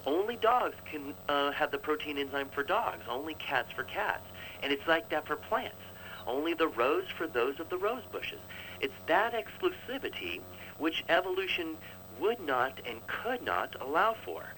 Only 0.05 0.37
dogs 0.37 0.75
can 0.89 1.13
uh, 1.27 1.51
have 1.51 1.71
the 1.71 1.77
protein 1.77 2.17
enzyme 2.17 2.49
for 2.49 2.63
dogs. 2.63 3.03
Only 3.09 3.33
cats 3.35 3.71
for 3.71 3.83
cats. 3.83 4.23
And 4.63 4.71
it's 4.71 4.87
like 4.87 5.09
that 5.09 5.27
for 5.27 5.35
plants. 5.35 5.81
Only 6.25 6.53
the 6.53 6.67
rose 6.67 7.05
for 7.17 7.27
those 7.27 7.59
of 7.59 7.69
the 7.69 7.77
rose 7.77 8.03
bushes. 8.11 8.39
It's 8.79 8.93
that 9.07 9.33
exclusivity 9.33 10.41
which 10.77 11.03
evolution 11.09 11.75
would 12.19 12.39
not 12.39 12.79
and 12.85 13.05
could 13.07 13.41
not 13.43 13.75
allow 13.81 14.15
for. 14.25 14.53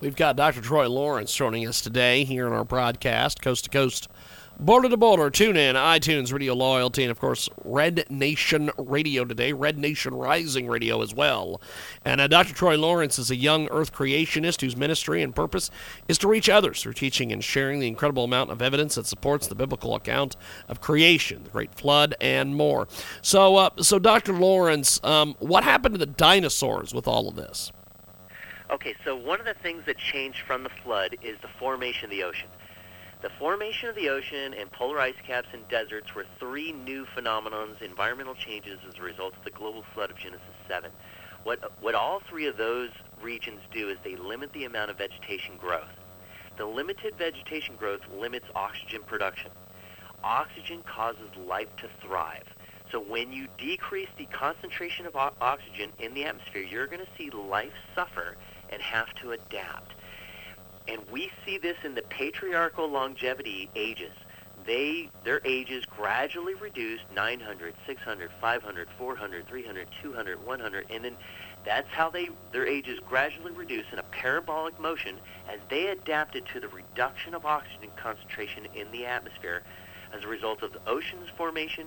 We've 0.00 0.16
got 0.16 0.36
Dr. 0.36 0.60
Troy 0.60 0.88
Lawrence 0.88 1.34
joining 1.34 1.66
us 1.66 1.80
today 1.80 2.24
here 2.24 2.46
in 2.46 2.52
our 2.52 2.64
broadcast, 2.64 3.40
coast 3.40 3.64
to 3.64 3.70
coast 3.70 4.08
Border 4.60 4.88
to 4.88 4.96
border, 4.96 5.30
tune 5.30 5.56
in, 5.56 5.74
iTunes, 5.74 6.32
Radio 6.32 6.54
Loyalty, 6.54 7.02
and 7.02 7.10
of 7.10 7.18
course, 7.18 7.48
Red 7.64 8.06
Nation 8.08 8.70
Radio 8.78 9.24
today, 9.24 9.52
Red 9.52 9.78
Nation 9.78 10.14
Rising 10.14 10.68
Radio 10.68 11.02
as 11.02 11.12
well. 11.12 11.60
And 12.04 12.20
uh, 12.20 12.28
Dr. 12.28 12.54
Troy 12.54 12.78
Lawrence 12.78 13.18
is 13.18 13.32
a 13.32 13.36
young 13.36 13.66
earth 13.70 13.92
creationist 13.92 14.60
whose 14.60 14.76
ministry 14.76 15.22
and 15.22 15.34
purpose 15.34 15.72
is 16.06 16.18
to 16.18 16.28
reach 16.28 16.48
others 16.48 16.80
through 16.80 16.92
teaching 16.92 17.32
and 17.32 17.42
sharing 17.42 17.80
the 17.80 17.88
incredible 17.88 18.22
amount 18.22 18.52
of 18.52 18.62
evidence 18.62 18.94
that 18.94 19.06
supports 19.06 19.48
the 19.48 19.56
biblical 19.56 19.96
account 19.96 20.36
of 20.68 20.80
creation, 20.80 21.42
the 21.42 21.50
Great 21.50 21.74
Flood, 21.74 22.14
and 22.20 22.54
more. 22.54 22.86
So, 23.22 23.56
uh, 23.56 23.70
so 23.80 23.98
Dr. 23.98 24.34
Lawrence, 24.34 25.00
um, 25.02 25.34
what 25.40 25.64
happened 25.64 25.94
to 25.94 25.98
the 25.98 26.06
dinosaurs 26.06 26.94
with 26.94 27.08
all 27.08 27.26
of 27.26 27.34
this? 27.34 27.72
Okay, 28.70 28.94
so 29.04 29.16
one 29.16 29.40
of 29.40 29.46
the 29.46 29.54
things 29.54 29.82
that 29.86 29.98
changed 29.98 30.42
from 30.46 30.62
the 30.62 30.70
flood 30.84 31.16
is 31.22 31.36
the 31.42 31.48
formation 31.58 32.04
of 32.04 32.10
the 32.10 32.22
ocean. 32.22 32.48
The 33.24 33.30
formation 33.38 33.88
of 33.88 33.94
the 33.94 34.10
ocean 34.10 34.52
and 34.52 34.70
polar 34.70 35.00
ice 35.00 35.14
caps 35.26 35.48
and 35.54 35.66
deserts 35.70 36.14
were 36.14 36.26
three 36.38 36.72
new 36.72 37.06
phenomenons, 37.16 37.80
environmental 37.80 38.34
changes 38.34 38.78
as 38.86 38.98
a 38.98 39.02
result 39.02 39.34
of 39.34 39.42
the 39.44 39.50
global 39.50 39.82
flood 39.94 40.10
of 40.10 40.18
Genesis 40.18 40.44
7. 40.68 40.90
What, 41.44 41.72
what 41.80 41.94
all 41.94 42.20
three 42.28 42.46
of 42.46 42.58
those 42.58 42.90
regions 43.22 43.60
do 43.72 43.88
is 43.88 43.96
they 44.04 44.16
limit 44.16 44.52
the 44.52 44.66
amount 44.66 44.90
of 44.90 44.98
vegetation 44.98 45.56
growth. 45.56 45.88
The 46.58 46.66
limited 46.66 47.14
vegetation 47.16 47.76
growth 47.76 48.02
limits 48.14 48.44
oxygen 48.54 49.00
production. 49.06 49.50
Oxygen 50.22 50.82
causes 50.84 51.30
life 51.48 51.74
to 51.78 51.88
thrive. 52.06 52.44
So 52.92 53.00
when 53.00 53.32
you 53.32 53.48
decrease 53.56 54.10
the 54.18 54.26
concentration 54.26 55.06
of 55.06 55.16
o- 55.16 55.32
oxygen 55.40 55.92
in 55.98 56.12
the 56.12 56.26
atmosphere, 56.26 56.60
you're 56.60 56.88
going 56.88 57.00
to 57.00 57.16
see 57.16 57.30
life 57.30 57.72
suffer 57.94 58.36
and 58.68 58.82
have 58.82 59.14
to 59.22 59.32
adapt. 59.32 59.94
And 60.88 61.00
we 61.10 61.30
see 61.44 61.58
this 61.58 61.76
in 61.84 61.94
the 61.94 62.02
patriarchal 62.02 62.88
longevity 62.88 63.70
ages. 63.74 64.12
They 64.66 65.08
their 65.24 65.40
ages 65.44 65.84
gradually 65.84 66.54
reduced 66.54 67.04
900, 67.14 67.74
600, 67.86 68.30
500, 68.40 68.88
400, 68.98 69.46
300, 69.46 69.88
200, 70.02 70.46
100 70.46 70.86
and 70.90 71.04
then 71.04 71.16
that's 71.64 71.88
how 71.90 72.08
they 72.10 72.28
their 72.52 72.66
ages 72.66 72.98
gradually 73.06 73.52
reduce 73.52 73.86
in 73.92 73.98
a 73.98 74.02
parabolic 74.04 74.78
motion 74.80 75.16
as 75.52 75.58
they 75.68 75.88
adapted 75.88 76.44
to 76.52 76.60
the 76.60 76.68
reduction 76.68 77.34
of 77.34 77.44
oxygen 77.44 77.90
concentration 77.96 78.66
in 78.74 78.90
the 78.92 79.04
atmosphere 79.04 79.62
as 80.14 80.24
a 80.24 80.28
result 80.28 80.62
of 80.62 80.72
the 80.72 80.80
ocean's 80.86 81.28
formation, 81.36 81.86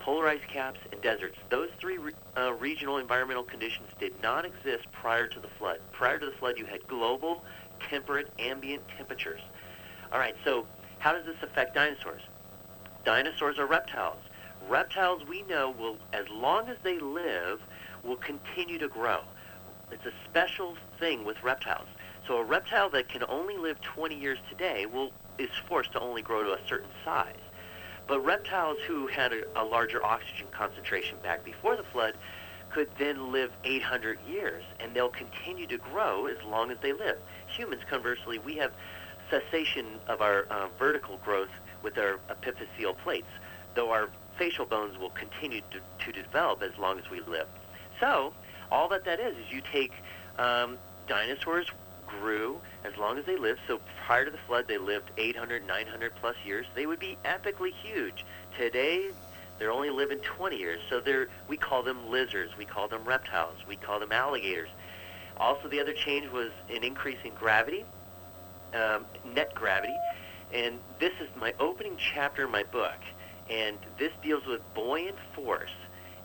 polar 0.00 0.28
ice 0.28 0.40
caps, 0.52 0.80
and 0.92 1.00
deserts. 1.02 1.36
Those 1.50 1.68
three 1.80 1.98
re- 1.98 2.12
uh, 2.36 2.52
regional 2.54 2.98
environmental 2.98 3.44
conditions 3.44 3.88
did 3.98 4.12
not 4.22 4.44
exist 4.44 4.86
prior 4.92 5.26
to 5.28 5.40
the 5.40 5.48
flood. 5.58 5.78
Prior 5.92 6.18
to 6.18 6.26
the 6.26 6.32
flood, 6.32 6.58
you 6.58 6.66
had 6.66 6.86
global 6.88 7.44
temperate 7.88 8.32
ambient 8.38 8.82
temperatures. 8.96 9.40
All 10.12 10.18
right, 10.18 10.34
so 10.44 10.66
how 10.98 11.12
does 11.12 11.24
this 11.24 11.36
affect 11.42 11.74
dinosaurs? 11.74 12.22
Dinosaurs 13.04 13.58
are 13.58 13.66
reptiles. 13.66 14.20
Reptiles 14.68 15.22
we 15.28 15.42
know 15.42 15.70
will, 15.70 15.96
as 16.12 16.28
long 16.28 16.68
as 16.68 16.76
they 16.82 16.98
live, 16.98 17.60
will 18.04 18.16
continue 18.16 18.78
to 18.78 18.88
grow. 18.88 19.20
It's 19.90 20.04
a 20.06 20.12
special 20.28 20.76
thing 20.98 21.24
with 21.24 21.42
reptiles. 21.42 21.88
So 22.26 22.36
a 22.36 22.44
reptile 22.44 22.90
that 22.90 23.08
can 23.08 23.24
only 23.28 23.56
live 23.56 23.80
20 23.80 24.14
years 24.14 24.38
today 24.48 24.86
will 24.86 25.10
is 25.38 25.50
forced 25.66 25.92
to 25.92 26.00
only 26.00 26.22
grow 26.22 26.44
to 26.44 26.52
a 26.52 26.58
certain 26.68 26.90
size. 27.04 27.34
But 28.06 28.20
reptiles 28.20 28.76
who 28.86 29.06
had 29.06 29.32
a, 29.32 29.42
a 29.56 29.64
larger 29.64 30.04
oxygen 30.04 30.46
concentration 30.50 31.16
back 31.22 31.44
before 31.44 31.76
the 31.76 31.82
flood 31.82 32.14
could 32.70 32.88
then 32.98 33.32
live 33.32 33.50
800 33.64 34.18
years, 34.28 34.62
and 34.78 34.94
they'll 34.94 35.08
continue 35.08 35.66
to 35.66 35.78
grow 35.78 36.26
as 36.26 36.36
long 36.44 36.70
as 36.70 36.78
they 36.82 36.92
live. 36.92 37.18
Humans, 37.56 37.82
conversely, 37.88 38.38
we 38.38 38.56
have 38.56 38.72
cessation 39.30 39.86
of 40.08 40.20
our 40.20 40.46
uh, 40.50 40.68
vertical 40.78 41.18
growth 41.24 41.50
with 41.82 41.98
our 41.98 42.18
epiphyseal 42.28 42.96
plates, 42.98 43.28
though 43.74 43.90
our 43.90 44.08
facial 44.38 44.66
bones 44.66 44.98
will 44.98 45.10
continue 45.10 45.60
to, 45.70 45.80
to 46.04 46.22
develop 46.22 46.62
as 46.62 46.76
long 46.78 46.98
as 46.98 47.10
we 47.10 47.20
live. 47.20 47.46
So, 48.00 48.32
all 48.70 48.88
that 48.88 49.04
that 49.04 49.20
is, 49.20 49.36
is 49.36 49.52
you 49.52 49.60
take 49.72 49.92
um, 50.38 50.78
dinosaurs 51.06 51.66
grew 52.06 52.60
as 52.84 52.96
long 52.96 53.18
as 53.18 53.24
they 53.24 53.36
lived. 53.36 53.60
So 53.68 53.80
prior 54.06 54.24
to 54.24 54.30
the 54.30 54.38
flood, 54.46 54.66
they 54.68 54.78
lived 54.78 55.10
800, 55.16 55.66
900 55.66 56.12
plus 56.20 56.36
years. 56.44 56.66
They 56.74 56.86
would 56.86 56.98
be 56.98 57.16
epically 57.24 57.72
huge. 57.82 58.24
Today, 58.56 59.10
they're 59.58 59.70
only 59.70 59.90
living 59.90 60.18
20 60.18 60.56
years. 60.56 60.80
So 60.88 61.00
they're, 61.00 61.28
we 61.48 61.56
call 61.56 61.82
them 61.82 62.10
lizards. 62.10 62.52
We 62.56 62.64
call 62.64 62.88
them 62.88 63.04
reptiles. 63.04 63.56
We 63.68 63.76
call 63.76 64.00
them 64.00 64.12
alligators. 64.12 64.70
Also, 65.40 65.68
the 65.68 65.80
other 65.80 65.94
change 65.94 66.30
was 66.30 66.50
an 66.68 66.84
increase 66.84 67.18
in 67.24 67.32
gravity, 67.34 67.84
um, 68.74 69.06
net 69.34 69.54
gravity. 69.54 69.96
And 70.52 70.78
this 70.98 71.12
is 71.20 71.28
my 71.34 71.54
opening 71.58 71.96
chapter 71.96 72.44
in 72.44 72.50
my 72.50 72.62
book. 72.62 72.98
And 73.48 73.78
this 73.98 74.12
deals 74.22 74.46
with 74.46 74.60
buoyant 74.74 75.16
force 75.34 75.70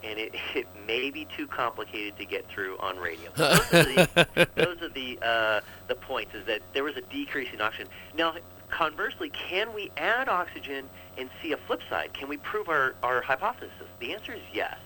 and 0.05 0.19
it, 0.19 0.33
it 0.55 0.67
may 0.87 1.09
be 1.09 1.27
too 1.35 1.47
complicated 1.47 2.17
to 2.17 2.25
get 2.25 2.47
through 2.47 2.77
on 2.77 2.97
radio. 2.97 3.31
Those 3.35 3.73
are 3.73 3.83
the, 3.83 4.47
those 4.55 4.81
are 4.81 4.89
the, 4.89 5.19
uh, 5.21 5.61
the 5.87 5.95
points, 5.95 6.33
is 6.35 6.45
that 6.45 6.61
there 6.73 6.83
was 6.83 6.95
a 6.95 7.01
decrease 7.01 7.49
in 7.53 7.61
oxygen. 7.61 7.87
Now, 8.15 8.35
conversely, 8.69 9.29
can 9.29 9.73
we 9.73 9.91
add 9.97 10.29
oxygen 10.29 10.89
and 11.17 11.29
see 11.41 11.51
a 11.51 11.57
flip 11.57 11.81
side? 11.89 12.13
Can 12.13 12.29
we 12.29 12.37
prove 12.37 12.69
our, 12.69 12.95
our 13.03 13.21
hypothesis? 13.21 13.71
The 13.99 14.13
answer 14.13 14.33
is 14.33 14.41
yes. 14.53 14.77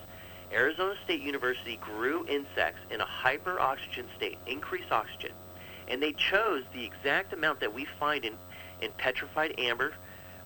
Arizona 0.52 0.96
State 1.04 1.22
University 1.22 1.78
grew 1.78 2.26
insects 2.28 2.80
in 2.90 3.02
a 3.02 3.06
hyperoxygen 3.06 4.06
state, 4.18 4.38
increased 4.48 4.92
oxygen, 4.92 5.32
And 5.88 6.02
they 6.02 6.14
chose 6.14 6.64
the 6.74 6.84
exact 6.84 7.34
amount 7.34 7.60
that 7.60 7.74
we 7.74 7.86
find 7.86 8.26
in, 8.26 8.34
in 8.82 8.92
petrified 8.98 9.56
amber, 9.60 9.94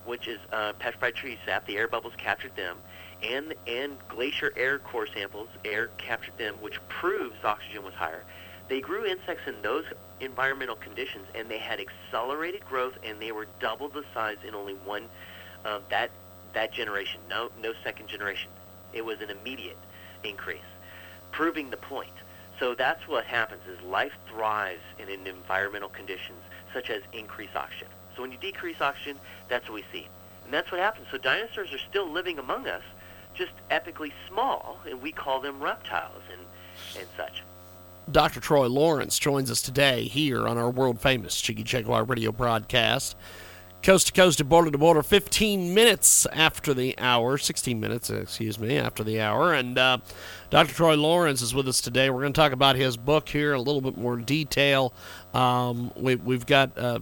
which 0.05 0.27
is 0.27 0.39
uh, 0.51 0.73
petrified 0.73 1.15
tree 1.15 1.37
sap. 1.45 1.65
The 1.65 1.77
air 1.77 1.87
bubbles 1.87 2.13
captured 2.17 2.55
them, 2.55 2.77
and 3.21 3.53
and 3.67 3.97
glacier 4.09 4.51
air 4.57 4.79
core 4.79 5.07
samples, 5.07 5.49
air 5.63 5.87
captured 5.97 6.37
them, 6.37 6.55
which 6.61 6.79
proves 6.89 7.35
oxygen 7.43 7.83
was 7.83 7.93
higher. 7.93 8.23
They 8.69 8.81
grew 8.81 9.05
insects 9.05 9.47
in 9.47 9.61
those 9.61 9.85
environmental 10.19 10.75
conditions, 10.75 11.25
and 11.35 11.49
they 11.49 11.57
had 11.57 11.79
accelerated 11.79 12.65
growth, 12.65 12.97
and 13.03 13.21
they 13.21 13.31
were 13.31 13.47
double 13.59 13.89
the 13.89 14.03
size 14.13 14.37
in 14.45 14.55
only 14.55 14.73
one 14.73 15.03
uh, 15.65 15.79
that 15.89 16.11
that 16.53 16.73
generation. 16.73 17.21
No, 17.29 17.49
no 17.61 17.73
second 17.83 18.07
generation. 18.09 18.49
It 18.93 19.03
was 19.03 19.21
an 19.21 19.29
immediate 19.29 19.77
increase, 20.23 20.61
proving 21.31 21.69
the 21.69 21.77
point. 21.77 22.13
So 22.59 22.75
that's 22.75 23.07
what 23.07 23.25
happens: 23.25 23.61
is 23.67 23.81
life 23.83 24.13
thrives 24.27 24.81
in, 24.99 25.09
environmental 25.27 25.89
conditions 25.89 26.39
such 26.73 26.89
as 26.89 27.01
increased 27.13 27.55
oxygen. 27.55 27.87
So 28.15 28.21
when 28.21 28.31
you 28.31 28.37
decrease 28.37 28.81
oxygen, 28.81 29.17
that's 29.49 29.67
what 29.69 29.75
we 29.75 29.85
see, 29.91 30.07
and 30.45 30.53
that's 30.53 30.71
what 30.71 30.79
happens. 30.79 31.07
So 31.11 31.17
dinosaurs 31.17 31.73
are 31.73 31.79
still 31.79 32.09
living 32.09 32.39
among 32.39 32.67
us, 32.67 32.83
just 33.33 33.51
epically 33.71 34.11
small, 34.27 34.79
and 34.87 35.01
we 35.01 35.11
call 35.11 35.39
them 35.39 35.61
reptiles 35.61 36.21
and 36.31 36.41
and 36.97 37.07
such. 37.17 37.43
Dr. 38.11 38.41
Troy 38.41 38.67
Lawrence 38.67 39.17
joins 39.17 39.49
us 39.49 39.61
today 39.61 40.03
here 40.03 40.45
on 40.47 40.57
our 40.57 40.69
world 40.69 40.99
famous 40.99 41.39
Jiggy 41.39 41.63
Jaguar 41.63 42.03
radio 42.03 42.31
broadcast. 42.31 43.15
Coast 43.83 44.07
to 44.07 44.13
coast 44.13 44.39
and 44.39 44.47
border 44.47 44.71
to 44.71 44.77
border, 44.77 45.03
15 45.03 45.73
minutes 45.73 46.25
after 46.27 46.73
the 46.73 46.97
hour, 46.97 47.37
16 47.37 47.77
minutes, 47.77 48.09
excuse 48.09 48.57
me, 48.57 48.77
after 48.77 49.03
the 49.03 49.19
hour. 49.19 49.53
And 49.53 49.77
uh, 49.77 49.97
Dr. 50.49 50.73
Troy 50.73 50.95
Lawrence 50.95 51.41
is 51.41 51.53
with 51.53 51.67
us 51.67 51.81
today. 51.81 52.09
We're 52.09 52.21
going 52.21 52.31
to 52.31 52.39
talk 52.39 52.53
about 52.53 52.77
his 52.77 52.95
book 52.95 53.27
here 53.27 53.51
a 53.51 53.59
little 53.59 53.81
bit 53.81 53.97
more 53.97 54.15
detail. 54.15 54.93
Um, 55.33 55.91
we, 55.97 56.15
we've 56.15 56.45
got 56.45 56.77
uh, 56.77 56.99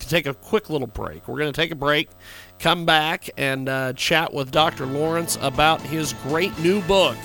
to 0.00 0.08
take 0.08 0.26
a 0.26 0.34
quick 0.34 0.68
little 0.68 0.88
break. 0.88 1.28
We're 1.28 1.38
going 1.38 1.52
to 1.52 1.56
take 1.56 1.70
a 1.70 1.76
break, 1.76 2.08
come 2.58 2.84
back, 2.84 3.30
and 3.36 3.68
uh, 3.68 3.92
chat 3.92 4.34
with 4.34 4.50
Dr. 4.50 4.86
Lawrence 4.86 5.38
about 5.40 5.80
his 5.80 6.12
great 6.24 6.58
new 6.58 6.80
book. 6.82 7.16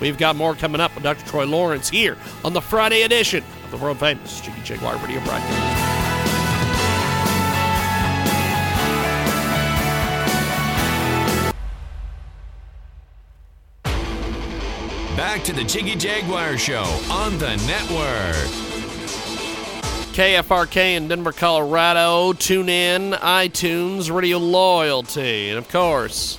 We've 0.00 0.16
got 0.16 0.36
more 0.36 0.54
coming 0.54 0.80
up 0.80 0.94
with 0.94 1.04
Dr. 1.04 1.26
Troy 1.26 1.44
Lawrence 1.44 1.90
here 1.90 2.16
on 2.46 2.54
the 2.54 2.62
Friday 2.62 3.02
edition 3.02 3.44
of 3.62 3.72
the 3.72 3.76
world 3.76 3.98
famous 3.98 4.40
Jiggy 4.40 4.62
Jaguar 4.62 4.96
radio 4.96 5.22
broadcast. 5.22 5.81
Back 15.32 15.44
to 15.44 15.54
the 15.54 15.64
Jiggy 15.64 15.96
Jaguar 15.96 16.58
Show 16.58 16.82
on 17.10 17.38
the 17.38 17.56
network. 17.66 18.36
KFRK 20.12 20.96
in 20.96 21.08
Denver, 21.08 21.32
Colorado. 21.32 22.34
Tune 22.34 22.68
in, 22.68 23.12
iTunes, 23.12 24.14
Radio 24.14 24.36
Loyalty, 24.36 25.48
and 25.48 25.56
of 25.56 25.70
course, 25.70 26.38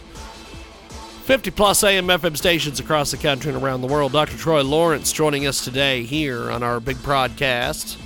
50 1.23 1.49
plus 1.49 1.83
AM 1.83 2.05
FM 2.05 2.37
stations 2.37 2.79
across 2.79 3.09
the 3.09 3.17
country 3.17 3.51
and 3.51 3.63
around 3.63 3.81
the 3.81 3.87
world. 3.87 4.11
Dr. 4.11 4.37
Troy 4.37 4.61
Lawrence 4.61 5.11
joining 5.11 5.47
us 5.47 5.63
today 5.63 6.03
here 6.03 6.51
on 6.51 6.61
our 6.61 6.79
big 6.79 7.01
broadcast. 7.01 7.97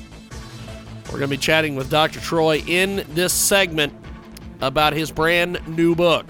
We're 1.08 1.20
going 1.20 1.24
to 1.24 1.28
be 1.28 1.36
chatting 1.36 1.76
with 1.76 1.90
Dr. 1.90 2.22
Troy 2.22 2.64
in 2.66 3.06
this 3.10 3.34
segment 3.34 3.92
about 4.62 4.94
his 4.94 5.12
brand 5.12 5.60
new 5.68 5.96
book. 5.96 6.26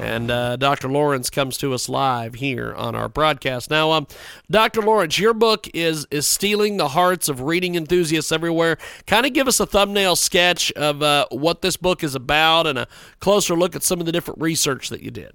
And 0.00 0.30
uh, 0.30 0.56
Dr. 0.56 0.88
Lawrence 0.88 1.30
comes 1.30 1.56
to 1.58 1.74
us 1.74 1.88
live 1.88 2.34
here 2.34 2.74
on 2.74 2.94
our 2.94 3.08
broadcast. 3.08 3.70
Now, 3.70 3.92
um, 3.92 4.06
Dr. 4.50 4.82
Lawrence, 4.82 5.18
your 5.18 5.34
book 5.34 5.68
is 5.74 6.06
is 6.10 6.26
stealing 6.26 6.76
the 6.76 6.88
hearts 6.88 7.28
of 7.28 7.42
reading 7.42 7.74
enthusiasts 7.74 8.32
everywhere. 8.32 8.78
Kind 9.06 9.26
of 9.26 9.32
give 9.32 9.46
us 9.46 9.60
a 9.60 9.66
thumbnail 9.66 10.16
sketch 10.16 10.72
of 10.72 11.02
uh, 11.02 11.26
what 11.30 11.62
this 11.62 11.76
book 11.76 12.02
is 12.02 12.14
about 12.14 12.66
and 12.66 12.78
a 12.78 12.88
closer 13.20 13.54
look 13.54 13.76
at 13.76 13.82
some 13.82 14.00
of 14.00 14.06
the 14.06 14.12
different 14.12 14.40
research 14.40 14.88
that 14.88 15.02
you 15.02 15.10
did. 15.10 15.32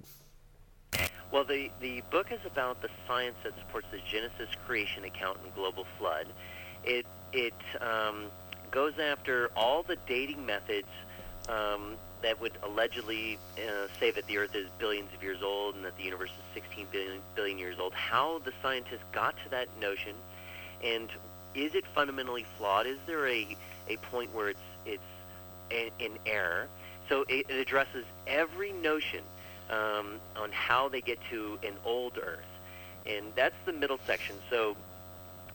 Well, 1.30 1.44
the, 1.44 1.70
the 1.80 2.02
book 2.10 2.32
is 2.32 2.40
about 2.46 2.80
the 2.80 2.88
science 3.06 3.36
that 3.44 3.52
supports 3.58 3.86
the 3.90 4.00
Genesis 4.10 4.48
creation 4.66 5.04
account 5.04 5.38
and 5.44 5.54
global 5.54 5.86
flood. 5.98 6.26
It, 6.84 7.06
it 7.32 7.54
um, 7.80 8.26
goes 8.70 8.94
after 8.98 9.50
all 9.54 9.82
the 9.82 9.96
dating 10.06 10.46
methods 10.46 10.88
um, 11.48 11.96
that 12.22 12.40
would 12.40 12.52
allegedly 12.62 13.38
uh, 13.56 13.86
say 13.98 14.10
that 14.10 14.26
the 14.26 14.38
Earth 14.38 14.54
is 14.54 14.68
billions 14.78 15.12
of 15.14 15.22
years 15.22 15.42
old 15.42 15.74
and 15.74 15.84
that 15.84 15.96
the 15.96 16.02
universe 16.02 16.30
is 16.30 16.62
16 16.62 16.86
billion, 16.90 17.20
billion 17.34 17.58
years 17.58 17.78
old. 17.78 17.92
How 17.94 18.40
the 18.40 18.52
scientists 18.62 19.04
got 19.12 19.34
to 19.44 19.50
that 19.50 19.68
notion, 19.80 20.14
and 20.82 21.08
is 21.54 21.74
it 21.74 21.84
fundamentally 21.94 22.44
flawed? 22.56 22.86
Is 22.86 22.98
there 23.06 23.26
a, 23.26 23.56
a 23.88 23.96
point 24.10 24.34
where 24.34 24.48
it's 24.50 24.60
it's 24.84 25.02
in, 25.70 25.90
in 25.98 26.18
error? 26.26 26.68
So 27.08 27.24
it, 27.28 27.46
it 27.48 27.56
addresses 27.56 28.04
every 28.26 28.72
notion 28.72 29.22
um, 29.70 30.20
on 30.36 30.52
how 30.52 30.88
they 30.88 31.00
get 31.00 31.18
to 31.30 31.58
an 31.62 31.74
old 31.84 32.18
Earth, 32.18 32.40
and 33.06 33.26
that's 33.34 33.56
the 33.64 33.72
middle 33.72 33.98
section. 34.06 34.36
So 34.50 34.76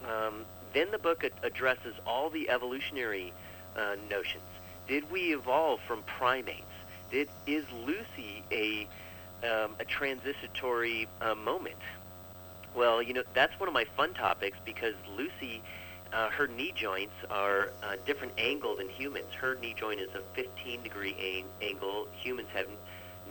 um, 0.07 0.45
then 0.73 0.91
the 0.91 0.97
book 0.97 1.23
ad- 1.23 1.33
addresses 1.43 1.95
all 2.05 2.29
the 2.29 2.49
evolutionary 2.49 3.33
uh, 3.75 3.95
notions. 4.09 4.43
Did 4.87 5.09
we 5.09 5.33
evolve 5.33 5.79
from 5.87 6.03
primates? 6.03 6.61
Did 7.09 7.29
is 7.47 7.63
Lucy 7.85 8.43
a 8.51 8.87
um, 9.43 9.75
a 9.79 9.85
transitory 9.85 11.07
uh, 11.21 11.35
moment? 11.35 11.77
Well, 12.75 13.01
you 13.01 13.13
know 13.13 13.23
that's 13.33 13.57
one 13.59 13.69
of 13.69 13.73
my 13.73 13.85
fun 13.95 14.13
topics 14.13 14.57
because 14.65 14.95
Lucy, 15.15 15.61
uh, 16.11 16.29
her 16.29 16.47
knee 16.47 16.73
joints 16.75 17.13
are 17.29 17.71
a 17.81 17.97
different 18.05 18.33
angle 18.37 18.75
than 18.75 18.89
humans. 18.89 19.33
Her 19.33 19.55
knee 19.55 19.73
joint 19.77 20.01
is 20.01 20.09
a 20.15 20.21
15 20.33 20.83
degree 20.83 21.45
angle. 21.61 22.07
Humans 22.19 22.49
have 22.53 22.67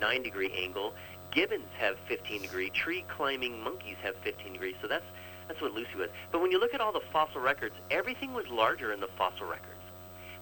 9 0.01 0.23
degree 0.23 0.53
angle. 0.53 0.95
Gibbons 1.33 1.69
have 1.79 1.99
15 2.07 2.43
degree. 2.43 2.71
Tree 2.71 3.05
climbing 3.09 3.63
monkeys 3.63 3.97
have 4.03 4.17
15 4.17 4.55
degrees. 4.55 4.77
So 4.81 4.89
that's 4.89 5.05
that's 5.49 5.61
what 5.61 5.75
Lucy 5.75 5.97
was. 5.99 6.09
But 6.31 6.41
when 6.41 6.51
you 6.51 6.59
look 6.59 6.73
at 6.73 6.81
all 6.81 6.93
the 6.93 7.03
fossil 7.13 7.43
records, 7.43 7.75
everything 7.91 8.33
was 8.33 8.49
larger 8.49 8.91
in 8.93 9.01
the 9.01 9.09
fossil 9.19 9.47
records 9.47 9.72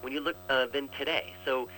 when 0.00 0.12
you 0.12 0.20
look 0.20 0.36
uh, 0.48 0.66
than 0.66 0.88
today. 0.98 1.32
So 1.44 1.68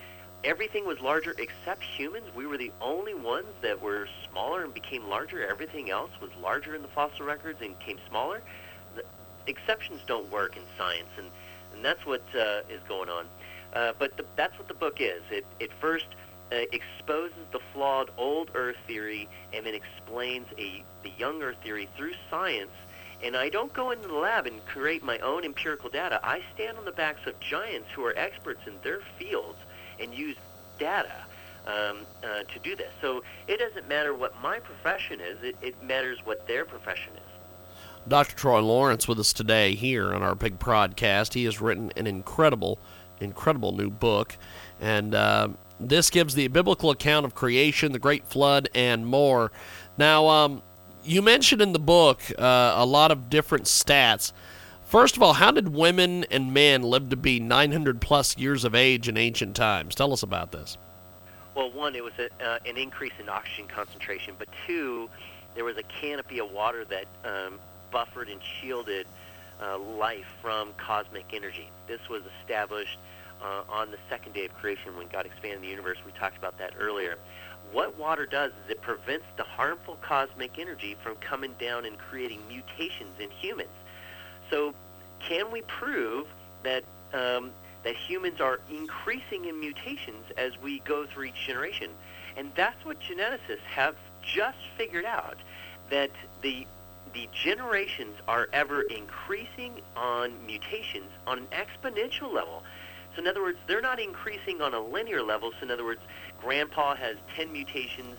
everything 0.43 0.85
was 0.85 0.99
larger 0.99 1.35
except 1.37 1.83
humans. 1.83 2.25
We 2.35 2.45
were 2.45 2.57
the 2.57 2.71
only 2.81 3.13
ones 3.13 3.47
that 3.61 3.81
were 3.81 4.07
smaller 4.29 4.63
and 4.63 4.73
became 4.73 5.07
larger. 5.07 5.45
Everything 5.47 5.89
else 5.89 6.11
was 6.21 6.31
larger 6.41 6.75
in 6.75 6.81
the 6.81 6.87
fossil 6.89 7.25
records 7.25 7.61
and 7.61 7.77
became 7.79 7.99
smaller. 8.09 8.41
The 8.95 9.03
exceptions 9.47 10.01
don't 10.07 10.29
work 10.31 10.57
in 10.57 10.63
science, 10.77 11.09
and, 11.17 11.27
and 11.73 11.83
that's 11.83 12.05
what 12.05 12.23
uh, 12.35 12.61
is 12.69 12.81
going 12.87 13.09
on. 13.09 13.25
Uh, 13.73 13.93
but 13.97 14.15
the, 14.17 14.25
that's 14.35 14.57
what 14.57 14.67
the 14.67 14.73
book 14.73 14.97
is. 14.99 15.21
It, 15.31 15.45
it 15.59 15.71
first 15.81 16.05
uh, 16.51 16.57
exposes 16.71 17.45
the 17.51 17.59
flawed 17.73 18.11
old 18.17 18.51
Earth 18.53 18.77
theory 18.85 19.27
and 19.51 19.65
then 19.65 19.73
explains 19.73 20.47
a, 20.57 20.83
the 21.01 21.09
young 21.17 21.41
Earth 21.41 21.57
theory 21.63 21.89
through 21.97 22.13
science 22.29 22.71
and 23.23 23.37
I 23.37 23.49
don't 23.49 23.73
go 23.73 23.91
into 23.91 24.07
the 24.07 24.13
lab 24.13 24.45
and 24.45 24.63
create 24.65 25.03
my 25.03 25.17
own 25.19 25.45
empirical 25.45 25.89
data. 25.89 26.19
I 26.23 26.41
stand 26.53 26.77
on 26.77 26.85
the 26.85 26.91
backs 26.91 27.25
of 27.25 27.39
giants 27.39 27.87
who 27.95 28.03
are 28.05 28.17
experts 28.17 28.61
in 28.67 28.73
their 28.83 28.99
fields 29.17 29.57
and 29.99 30.13
use 30.13 30.35
data 30.77 31.23
um, 31.65 31.99
uh, 32.23 32.43
to 32.43 32.59
do 32.61 32.75
this. 32.75 32.91
So 33.01 33.23
it 33.47 33.59
doesn't 33.59 33.87
matter 33.87 34.13
what 34.13 34.39
my 34.41 34.59
profession 34.59 35.21
is, 35.21 35.41
it, 35.41 35.55
it 35.61 35.81
matters 35.83 36.19
what 36.25 36.47
their 36.47 36.65
profession 36.65 37.13
is. 37.13 37.21
Dr. 38.05 38.35
Troy 38.35 38.59
Lawrence 38.59 39.07
with 39.07 39.17
us 39.19 39.31
today 39.31 39.75
here 39.75 40.13
on 40.13 40.21
our 40.21 40.35
big 40.35 40.59
broadcast. 40.59 41.33
He 41.33 41.45
has 41.45 41.61
written 41.61 41.93
an 41.95 42.05
incredible, 42.05 42.77
incredible 43.21 43.71
new 43.71 43.89
book. 43.89 44.35
And 44.81 45.15
uh, 45.15 45.49
this 45.79 46.09
gives 46.09 46.35
the 46.35 46.49
biblical 46.49 46.89
account 46.89 47.25
of 47.25 47.33
creation, 47.33 47.93
the 47.93 47.99
great 47.99 48.27
flood, 48.27 48.67
and 48.75 49.07
more. 49.07 49.53
Now, 49.97 50.27
um, 50.27 50.63
you 51.03 51.21
mentioned 51.21 51.61
in 51.61 51.73
the 51.73 51.79
book 51.79 52.21
uh, 52.37 52.73
a 52.75 52.85
lot 52.85 53.11
of 53.11 53.29
different 53.29 53.65
stats. 53.65 54.31
First 54.85 55.15
of 55.17 55.23
all, 55.23 55.33
how 55.33 55.51
did 55.51 55.73
women 55.73 56.23
and 56.25 56.53
men 56.53 56.83
live 56.83 57.09
to 57.09 57.15
be 57.15 57.39
900 57.39 57.99
plus 57.99 58.37
years 58.37 58.63
of 58.63 58.75
age 58.75 59.07
in 59.07 59.17
ancient 59.17 59.55
times? 59.55 59.95
Tell 59.95 60.13
us 60.13 60.23
about 60.23 60.51
this. 60.51 60.77
Well, 61.55 61.71
one, 61.71 61.95
it 61.95 62.03
was 62.03 62.13
a, 62.19 62.45
uh, 62.45 62.59
an 62.65 62.77
increase 62.77 63.13
in 63.19 63.29
oxygen 63.29 63.67
concentration, 63.67 64.35
but 64.37 64.47
two, 64.65 65.09
there 65.55 65.63
was 65.63 65.77
a 65.77 65.83
canopy 65.83 66.39
of 66.39 66.51
water 66.51 66.85
that 66.85 67.05
um, 67.23 67.59
buffered 67.91 68.29
and 68.29 68.41
shielded 68.41 69.07
uh, 69.61 69.77
life 69.77 70.25
from 70.41 70.73
cosmic 70.77 71.25
energy. 71.33 71.69
This 71.87 72.09
was 72.09 72.23
established 72.41 72.97
uh, 73.41 73.63
on 73.69 73.91
the 73.91 73.97
second 74.09 74.33
day 74.33 74.45
of 74.45 74.53
creation 74.55 74.95
when 74.97 75.07
God 75.07 75.25
expanded 75.25 75.61
the 75.61 75.67
universe. 75.67 75.97
We 76.05 76.11
talked 76.13 76.37
about 76.37 76.57
that 76.57 76.73
earlier 76.79 77.17
what 77.73 77.97
water 77.97 78.25
does 78.25 78.51
is 78.63 78.71
it 78.71 78.81
prevents 78.81 79.25
the 79.35 79.43
harmful 79.43 79.97
cosmic 80.01 80.59
energy 80.59 80.95
from 81.03 81.15
coming 81.15 81.53
down 81.59 81.85
and 81.85 81.97
creating 81.97 82.39
mutations 82.47 83.19
in 83.19 83.29
humans. 83.31 83.69
So, 84.49 84.73
can 85.19 85.51
we 85.51 85.61
prove 85.61 86.27
that 86.63 86.83
um, 87.13 87.51
that 87.83 87.95
humans 87.95 88.39
are 88.39 88.59
increasing 88.69 89.45
in 89.45 89.59
mutations 89.59 90.25
as 90.37 90.51
we 90.61 90.79
go 90.79 91.05
through 91.05 91.25
each 91.25 91.47
generation? 91.47 91.89
And 92.37 92.51
that's 92.55 92.85
what 92.85 92.99
geneticists 92.99 93.65
have 93.65 93.95
just 94.21 94.57
figured 94.77 95.05
out 95.05 95.37
that 95.89 96.11
the 96.41 96.67
the 97.13 97.29
generations 97.31 98.15
are 98.27 98.47
ever 98.53 98.81
increasing 98.81 99.81
on 99.95 100.33
mutations 100.45 101.09
on 101.27 101.39
an 101.39 101.47
exponential 101.51 102.33
level. 102.33 102.63
So 103.15 103.21
in 103.21 103.27
other 103.27 103.43
words, 103.43 103.59
they're 103.67 103.81
not 103.81 103.99
increasing 103.99 104.61
on 104.61 104.73
a 104.73 104.79
linear 104.79 105.21
level. 105.21 105.51
So 105.51 105.65
in 105.65 105.71
other 105.71 105.85
words, 105.85 106.01
grandpa 106.43 106.95
has 106.95 107.17
10 107.35 107.51
mutations, 107.51 108.17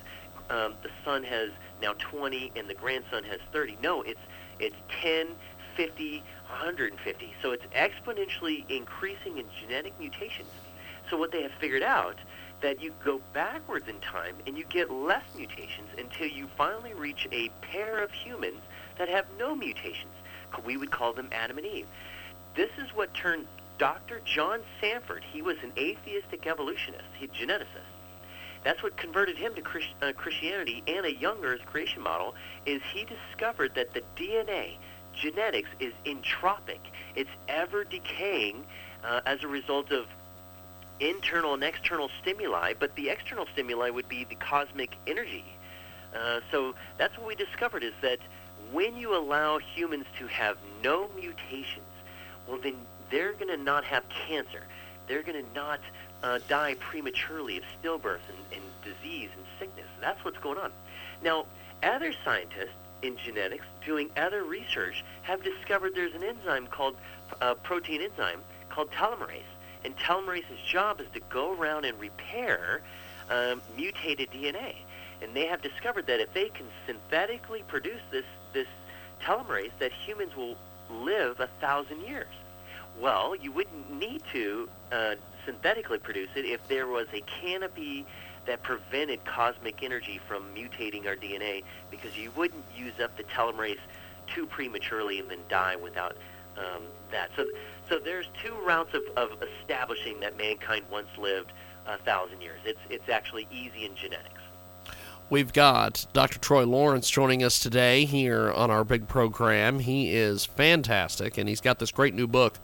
um, 0.51 0.75
the 0.83 0.91
son 1.05 1.23
has 1.25 1.51
now 1.83 1.93
20, 1.99 2.53
and 2.57 2.69
the 2.69 2.75
grandson 2.75 3.25
has 3.25 3.41
30. 3.53 3.79
No, 3.83 4.03
it's 4.03 4.21
it's 4.59 4.77
10, 5.03 5.29
50, 5.77 6.19
150. 6.49 7.35
So 7.43 7.51
it's 7.51 7.65
exponentially 7.75 8.69
increasing 8.71 9.39
in 9.39 9.47
genetic 9.61 9.99
mutations. 9.99 10.49
So 11.11 11.17
what 11.17 11.33
they 11.33 11.43
have 11.43 11.53
figured 11.61 11.83
out 11.83 12.17
that 12.61 12.81
you 12.81 12.93
go 13.05 13.21
backwards 13.33 13.89
in 13.89 13.99
time 14.01 14.37
and 14.47 14.57
you 14.57 14.65
get 14.65 14.91
less 14.91 15.25
mutations 15.37 15.89
until 15.99 16.29
you 16.29 16.49
finally 16.57 16.95
reach 16.95 17.27
a 17.33 17.51
pair 17.61 18.03
of 18.03 18.13
humans 18.13 18.61
that 18.97 19.09
have 19.09 19.27
no 19.39 19.55
mutations. 19.55 20.13
We 20.65 20.77
would 20.77 20.93
call 20.93 21.13
them 21.13 21.29
Adam 21.33 21.59
and 21.59 21.67
Eve. 21.67 21.87
This 22.55 22.71
is 22.79 22.95
what 22.95 23.13
turned 23.13 23.47
Dr. 23.79 24.21
John 24.25 24.61
Sanford, 24.81 25.25
he 25.25 25.43
was 25.43 25.57
an 25.63 25.73
atheistic 25.77 26.47
evolutionist, 26.47 27.05
he 27.19 27.27
geneticist. 27.27 27.84
That's 28.65 28.83
what 28.83 28.97
converted 28.97 29.37
him 29.37 29.55
to 29.55 29.61
Christ, 29.61 29.89
uh, 30.03 30.13
Christianity 30.13 30.83
and 30.87 31.05
a 31.05 31.15
young 31.15 31.45
Earth 31.45 31.65
creation 31.67 32.03
model 32.03 32.35
is 32.65 32.81
he 32.93 33.05
discovered 33.05 33.75
that 33.75 33.93
the 33.93 34.03
DNA, 34.17 34.77
genetics, 35.15 35.69
is 35.79 35.93
entropic. 36.07 36.81
It's 37.15 37.31
ever 37.47 37.85
decaying 37.85 38.65
uh, 39.05 39.21
as 39.27 39.45
a 39.45 39.49
result 39.49 39.93
of 39.93 40.07
internal 40.99 41.55
and 41.55 41.63
external 41.63 42.09
stimuli, 42.23 42.73
but 42.79 42.95
the 42.97 43.11
external 43.11 43.47
stimuli 43.53 43.91
would 43.91 44.09
be 44.09 44.25
the 44.25 44.37
cosmic 44.37 44.97
energy. 45.07 45.45
Uh, 46.15 46.41
so 46.51 46.75
that's 46.97 47.17
what 47.19 47.27
we 47.27 47.35
discovered 47.35 47.83
is 47.83 47.93
that 48.01 48.19
when 48.73 48.97
you 48.97 49.15
allow 49.15 49.59
humans 49.59 50.07
to 50.19 50.27
have 50.29 50.57
no 50.83 51.11
mutations, 51.17 51.85
well, 52.49 52.59
then 52.63 52.77
they're 53.11 53.33
going 53.35 53.49
to 53.49 53.63
not 53.63 53.85
have 53.85 54.05
cancer. 54.27 54.63
They're 55.07 55.23
going 55.23 55.45
to 55.45 55.55
not 55.55 55.81
uh, 56.25 56.41
die 56.49 56.75
prematurely 56.81 57.59
of 57.59 57.63
stillbirth 57.81 58.19
and, 58.29 58.39
and 58.53 58.63
disease 58.83 59.31
and 59.37 59.45
sickness. 59.61 59.87
That's 60.01 60.25
what's 60.25 60.39
going 60.39 60.59
on. 60.59 60.73
Now, 61.23 61.47
other 61.85 62.13
scientists 62.25 62.75
in 63.03 63.17
genetics 63.17 63.67
doing 63.87 64.11
other 64.17 64.43
research 64.43 65.05
have 65.23 65.45
discovered 65.45 65.95
there's 65.95 66.15
an 66.15 66.25
enzyme 66.25 66.67
called 66.67 66.97
uh, 67.41 67.55
protein 67.55 68.01
enzyme 68.01 68.41
called 68.71 68.91
telomerase 68.91 69.43
and 69.85 69.97
telomerase's 69.99 70.61
job 70.67 71.01
is 71.01 71.07
to 71.13 71.21
go 71.31 71.53
around 71.53 71.85
and 71.85 71.99
repair 72.01 72.81
um, 73.31 73.61
mutated 73.77 74.31
DNA. 74.31 74.77
And 75.23 75.35
they 75.35 75.47
have 75.47 75.63
discovered 75.63 76.07
that 76.07 76.21
if 76.21 76.33
they 76.33 76.49
can 76.49 76.67
synthetically 76.87 77.63
produce 77.69 78.01
this, 78.11 78.25
this 78.53 78.67
telomerase, 79.23 79.71
that 79.79 79.93
humans 79.93 80.35
will 80.37 80.57
live 80.91 81.41
a 81.41 81.49
thousand 81.61 82.01
years. 82.03 82.33
Well, 82.99 83.35
you 83.37 83.53
wouldn't 83.53 83.93
need 83.93 84.23
to 84.33 84.69
uh, 84.93 85.15
synthetically 85.45 85.99
produce 85.99 86.31
it 86.37 86.45
if 86.45 86.67
there 86.69 86.87
was 86.87 87.07
a 87.13 87.23
canopy 87.41 88.07
that 88.47 88.63
prevented 88.63 89.25
cosmic 89.25 89.83
energy 89.83 90.21
from 90.29 90.45
mutating 90.55 91.07
our 91.07 91.17
DNA 91.17 91.63
because 91.91 92.17
you 92.17 92.31
wouldn't 92.37 92.65
use 92.77 92.93
up 93.03 93.17
the 93.17 93.25
telomerase 93.25 93.79
too 94.27 94.47
prematurely 94.47 95.19
and 95.19 95.31
then 95.31 95.39
die 95.49 95.77
without 95.77 96.17
um, 96.59 96.83
that. 97.11 97.31
So 97.37 97.47
so 97.89 97.99
there's 97.99 98.27
two 98.43 98.55
routes 98.67 98.95
of, 98.95 99.03
of 99.17 99.43
establishing 99.43 100.21
that 100.21 100.37
mankind 100.37 100.85
once 100.91 101.09
lived 101.19 101.53
a 101.87 101.99
thousand 101.99 102.41
years. 102.41 102.61
It's 102.65 102.81
it's 102.91 103.09
actually 103.09 103.47
easy 103.51 103.85
in 103.85 103.95
genetics. 103.97 104.41
We've 105.31 105.53
got 105.53 106.07
Dr. 106.13 106.39
Troy 106.39 106.65
Lawrence 106.67 107.09
joining 107.09 107.43
us 107.43 107.59
today 107.59 108.05
here 108.05 108.53
on 108.53 108.71
our 108.71 108.85
big 108.85 109.09
program. 109.09 109.79
He 109.79 110.15
is 110.15 110.45
fantastic, 110.45 111.39
and 111.39 111.49
he's 111.49 111.63
got 111.63 111.79
this 111.79 111.91
great 111.91 112.15
new 112.15 112.27
book, 112.27 112.59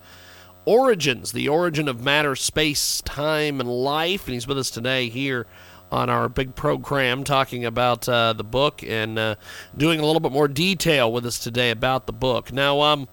Origins, 0.71 1.33
the 1.33 1.49
origin 1.49 1.89
of 1.89 2.01
matter, 2.01 2.37
space, 2.37 3.01
time, 3.01 3.59
and 3.59 3.69
life. 3.69 4.27
And 4.27 4.35
he's 4.35 4.47
with 4.47 4.57
us 4.57 4.71
today 4.71 5.09
here 5.09 5.49
on 5.91 6.09
our 6.09 6.29
big 6.29 6.55
program 6.55 7.25
talking 7.25 7.65
about 7.65 8.09
uh, 8.09 8.35
the 8.35 8.45
book 8.45 8.85
and 8.85 9.19
uh, 9.19 9.35
doing 9.77 9.99
a 9.99 10.07
little 10.07 10.21
bit 10.21 10.31
more 10.31 10.47
detail 10.47 11.13
with 11.13 11.27
us 11.27 11.41
today 11.41 11.73
about 11.73 12.07
the 12.07 12.13
book. 12.13 12.53
Now, 12.53 12.83
um, 12.83 13.09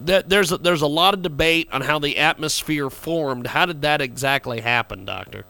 there's 0.00 0.52
a, 0.52 0.56
there's 0.56 0.80
a 0.80 0.86
lot 0.86 1.12
of 1.12 1.20
debate 1.20 1.68
on 1.70 1.82
how 1.82 1.98
the 1.98 2.16
atmosphere 2.16 2.88
formed. 2.88 3.48
How 3.48 3.66
did 3.66 3.82
that 3.82 4.00
exactly 4.00 4.60
happen, 4.62 5.04
Doctor? 5.04 5.44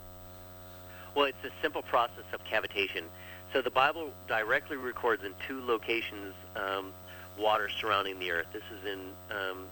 Well, 1.14 1.26
it's 1.26 1.44
a 1.44 1.52
simple 1.62 1.82
process 1.82 2.24
of 2.32 2.42
cavitation. 2.44 3.04
So 3.52 3.62
the 3.62 3.70
Bible 3.70 4.12
directly 4.26 4.78
records 4.78 5.22
in 5.22 5.34
two 5.46 5.64
locations 5.64 6.34
um, 6.56 6.92
water 7.38 7.68
surrounding 7.68 8.18
the 8.18 8.32
earth. 8.32 8.46
This 8.52 8.64
is 8.76 8.84
in 8.84 9.00
um, 9.30 9.66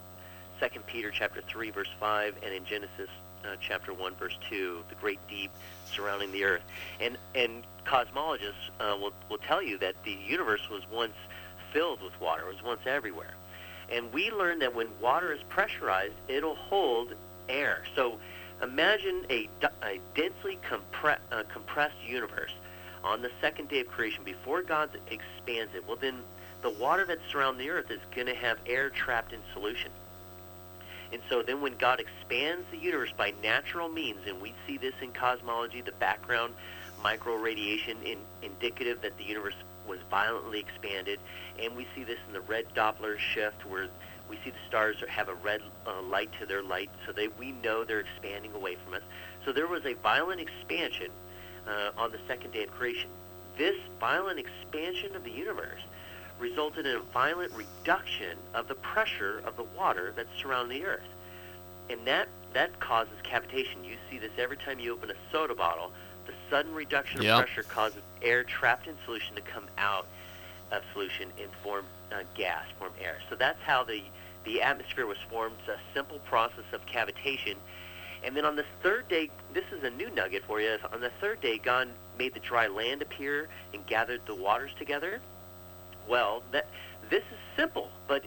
2 0.60 0.80
Peter 0.86 1.10
chapter 1.10 1.40
3 1.42 1.70
verse 1.70 1.90
5 2.00 2.36
and 2.42 2.54
in 2.54 2.64
Genesis 2.64 3.08
uh, 3.44 3.56
chapter 3.60 3.92
1 3.92 4.14
verse 4.16 4.36
2, 4.48 4.84
the 4.88 4.94
great 4.96 5.18
deep 5.28 5.50
surrounding 5.92 6.32
the 6.32 6.44
earth. 6.44 6.62
And 7.00 7.16
and 7.34 7.62
cosmologists 7.86 8.70
uh, 8.80 8.96
will 9.00 9.12
will 9.28 9.38
tell 9.38 9.62
you 9.62 9.78
that 9.78 9.94
the 10.04 10.12
universe 10.12 10.68
was 10.70 10.82
once 10.90 11.14
filled 11.72 12.02
with 12.02 12.18
water. 12.20 12.42
It 12.48 12.54
was 12.54 12.62
once 12.62 12.80
everywhere. 12.86 13.34
And 13.90 14.12
we 14.12 14.30
learned 14.30 14.62
that 14.62 14.74
when 14.74 14.88
water 15.00 15.32
is 15.32 15.40
pressurized, 15.48 16.14
it'll 16.28 16.56
hold 16.56 17.14
air. 17.48 17.84
So 17.94 18.18
imagine 18.62 19.24
a, 19.30 19.48
a 19.82 20.00
densely 20.14 20.58
compre- 20.68 21.18
uh, 21.32 21.44
compressed 21.52 21.96
universe 22.06 22.52
on 23.02 23.22
the 23.22 23.30
second 23.40 23.68
day 23.68 23.80
of 23.80 23.88
creation 23.88 24.24
before 24.24 24.62
God 24.62 24.90
expands 25.10 25.74
it. 25.74 25.86
Well, 25.86 25.96
then 25.96 26.16
the 26.62 26.70
water 26.70 27.06
that 27.06 27.18
surrounds 27.30 27.58
the 27.58 27.70
earth 27.70 27.90
is 27.90 28.00
going 28.14 28.26
to 28.26 28.34
have 28.34 28.58
air 28.66 28.90
trapped 28.90 29.32
in 29.32 29.40
solution. 29.54 29.90
And 31.12 31.22
so 31.28 31.42
then 31.42 31.60
when 31.60 31.76
God 31.76 32.00
expands 32.00 32.66
the 32.70 32.76
universe 32.76 33.12
by 33.16 33.32
natural 33.42 33.88
means, 33.88 34.20
and 34.26 34.40
we 34.40 34.54
see 34.66 34.76
this 34.76 34.94
in 35.00 35.12
cosmology, 35.12 35.80
the 35.80 35.92
background 35.92 36.54
micro 37.02 37.34
radiation 37.36 37.96
in, 38.04 38.18
indicative 38.42 39.00
that 39.02 39.16
the 39.16 39.24
universe 39.24 39.54
was 39.86 39.98
violently 40.10 40.60
expanded, 40.60 41.18
and 41.58 41.74
we 41.76 41.86
see 41.94 42.04
this 42.04 42.18
in 42.26 42.34
the 42.34 42.40
red 42.42 42.66
Doppler 42.74 43.18
shift 43.18 43.64
where 43.66 43.88
we 44.28 44.36
see 44.44 44.50
the 44.50 44.56
stars 44.68 44.96
have 45.08 45.28
a 45.28 45.34
red 45.34 45.62
uh, 45.86 46.02
light 46.02 46.30
to 46.38 46.46
their 46.46 46.62
light, 46.62 46.90
so 47.06 47.12
they 47.12 47.28
we 47.28 47.52
know 47.52 47.84
they're 47.84 48.00
expanding 48.00 48.52
away 48.54 48.76
from 48.84 48.94
us. 48.94 49.02
So 49.44 49.52
there 49.52 49.66
was 49.66 49.86
a 49.86 49.94
violent 49.94 50.40
expansion 50.40 51.10
uh, 51.66 51.90
on 51.96 52.12
the 52.12 52.18
second 52.26 52.52
day 52.52 52.64
of 52.64 52.70
creation. 52.72 53.08
This 53.56 53.76
violent 53.98 54.38
expansion 54.38 55.16
of 55.16 55.24
the 55.24 55.30
universe 55.30 55.80
resulted 56.38 56.86
in 56.86 56.96
a 56.96 57.00
violent 57.00 57.52
reduction 57.52 58.38
of 58.54 58.68
the 58.68 58.74
pressure 58.74 59.42
of 59.44 59.56
the 59.56 59.64
water 59.76 60.12
that 60.16 60.26
surrounds 60.40 60.70
the 60.70 60.84
earth, 60.84 61.08
and 61.90 62.06
that 62.06 62.28
that 62.54 62.80
causes 62.80 63.14
cavitation. 63.24 63.84
You 63.84 63.96
see 64.10 64.18
this 64.18 64.32
every 64.38 64.56
time 64.56 64.80
you 64.80 64.92
open 64.92 65.10
a 65.10 65.14
soda 65.30 65.54
bottle. 65.54 65.92
The 66.26 66.32
sudden 66.50 66.74
reduction 66.74 67.20
of 67.20 67.24
yep. 67.24 67.38
pressure 67.38 67.62
causes 67.62 68.02
air 68.22 68.44
trapped 68.44 68.86
in 68.86 68.94
solution 69.04 69.34
to 69.34 69.40
come 69.42 69.66
out 69.78 70.06
of 70.70 70.82
solution 70.92 71.30
and 71.40 71.50
form 71.62 71.84
uh, 72.12 72.22
gas, 72.34 72.64
form 72.78 72.92
air. 73.02 73.18
So 73.30 73.36
that's 73.36 73.60
how 73.62 73.84
the, 73.84 74.02
the 74.44 74.62
atmosphere 74.62 75.06
was 75.06 75.18
formed. 75.30 75.56
It's 75.60 75.68
a 75.68 75.94
simple 75.94 76.18
process 76.20 76.64
of 76.72 76.84
cavitation. 76.86 77.56
And 78.24 78.36
then 78.36 78.44
on 78.44 78.56
the 78.56 78.64
third 78.82 79.08
day, 79.08 79.30
this 79.54 79.64
is 79.72 79.84
a 79.84 79.90
new 79.90 80.10
nugget 80.10 80.44
for 80.44 80.60
you. 80.60 80.76
On 80.92 81.00
the 81.00 81.12
third 81.20 81.40
day, 81.40 81.58
God 81.58 81.88
made 82.18 82.34
the 82.34 82.40
dry 82.40 82.66
land 82.66 83.00
appear 83.00 83.48
and 83.72 83.86
gathered 83.86 84.20
the 84.26 84.34
waters 84.34 84.72
together. 84.78 85.20
Well, 86.08 86.42
that 86.52 86.68
this 87.10 87.22
is 87.22 87.38
simple, 87.56 87.90
but 88.06 88.24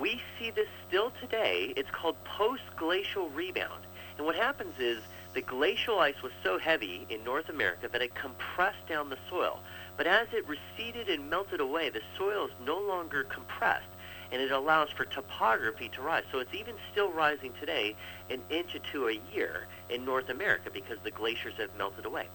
we 0.00 0.20
see 0.38 0.50
this 0.50 0.68
still 0.88 1.12
today. 1.20 1.72
It's 1.76 1.90
called 1.90 2.16
post-glacial 2.24 3.28
rebound. 3.30 3.84
And 4.16 4.26
what 4.26 4.34
happens 4.34 4.74
is 4.78 4.98
the 5.32 5.40
glacial 5.40 6.00
ice 6.00 6.20
was 6.22 6.32
so 6.42 6.58
heavy 6.58 7.06
in 7.08 7.22
North 7.22 7.48
America 7.48 7.88
that 7.90 8.02
it 8.02 8.14
compressed 8.14 8.86
down 8.88 9.10
the 9.10 9.18
soil. 9.30 9.60
But 9.96 10.08
as 10.08 10.26
it 10.32 10.44
receded 10.48 11.08
and 11.08 11.30
melted 11.30 11.60
away, 11.60 11.90
the 11.90 12.02
soil 12.18 12.46
is 12.46 12.52
no 12.66 12.80
longer 12.80 13.22
compressed, 13.24 13.86
and 14.32 14.42
it 14.42 14.50
allows 14.50 14.90
for 14.90 15.04
topography 15.04 15.88
to 15.90 16.02
rise. 16.02 16.24
So 16.32 16.40
it's 16.40 16.54
even 16.54 16.74
still 16.90 17.10
rising 17.10 17.52
today 17.60 17.94
an 18.30 18.40
inch 18.50 18.74
or 18.74 18.80
two 18.90 19.08
a 19.08 19.20
year 19.32 19.66
in 19.88 20.04
North 20.04 20.30
America 20.30 20.70
because 20.72 20.98
the 21.04 21.12
glaciers 21.12 21.54
have 21.58 21.70
melted 21.78 22.06
away. 22.06 22.26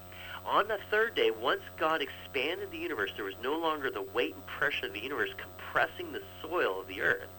On 0.45 0.67
the 0.67 0.79
third 0.89 1.15
day, 1.15 1.31
once 1.31 1.61
God 1.77 2.01
expanded 2.01 2.71
the 2.71 2.77
universe, 2.77 3.11
there 3.15 3.25
was 3.25 3.35
no 3.43 3.57
longer 3.57 3.89
the 3.89 4.01
weight 4.01 4.33
and 4.33 4.45
pressure 4.45 4.87
of 4.87 4.93
the 4.93 4.99
universe 4.99 5.29
compressing 5.37 6.11
the 6.11 6.23
soil 6.41 6.81
of 6.81 6.87
the 6.87 7.01
earth. 7.01 7.29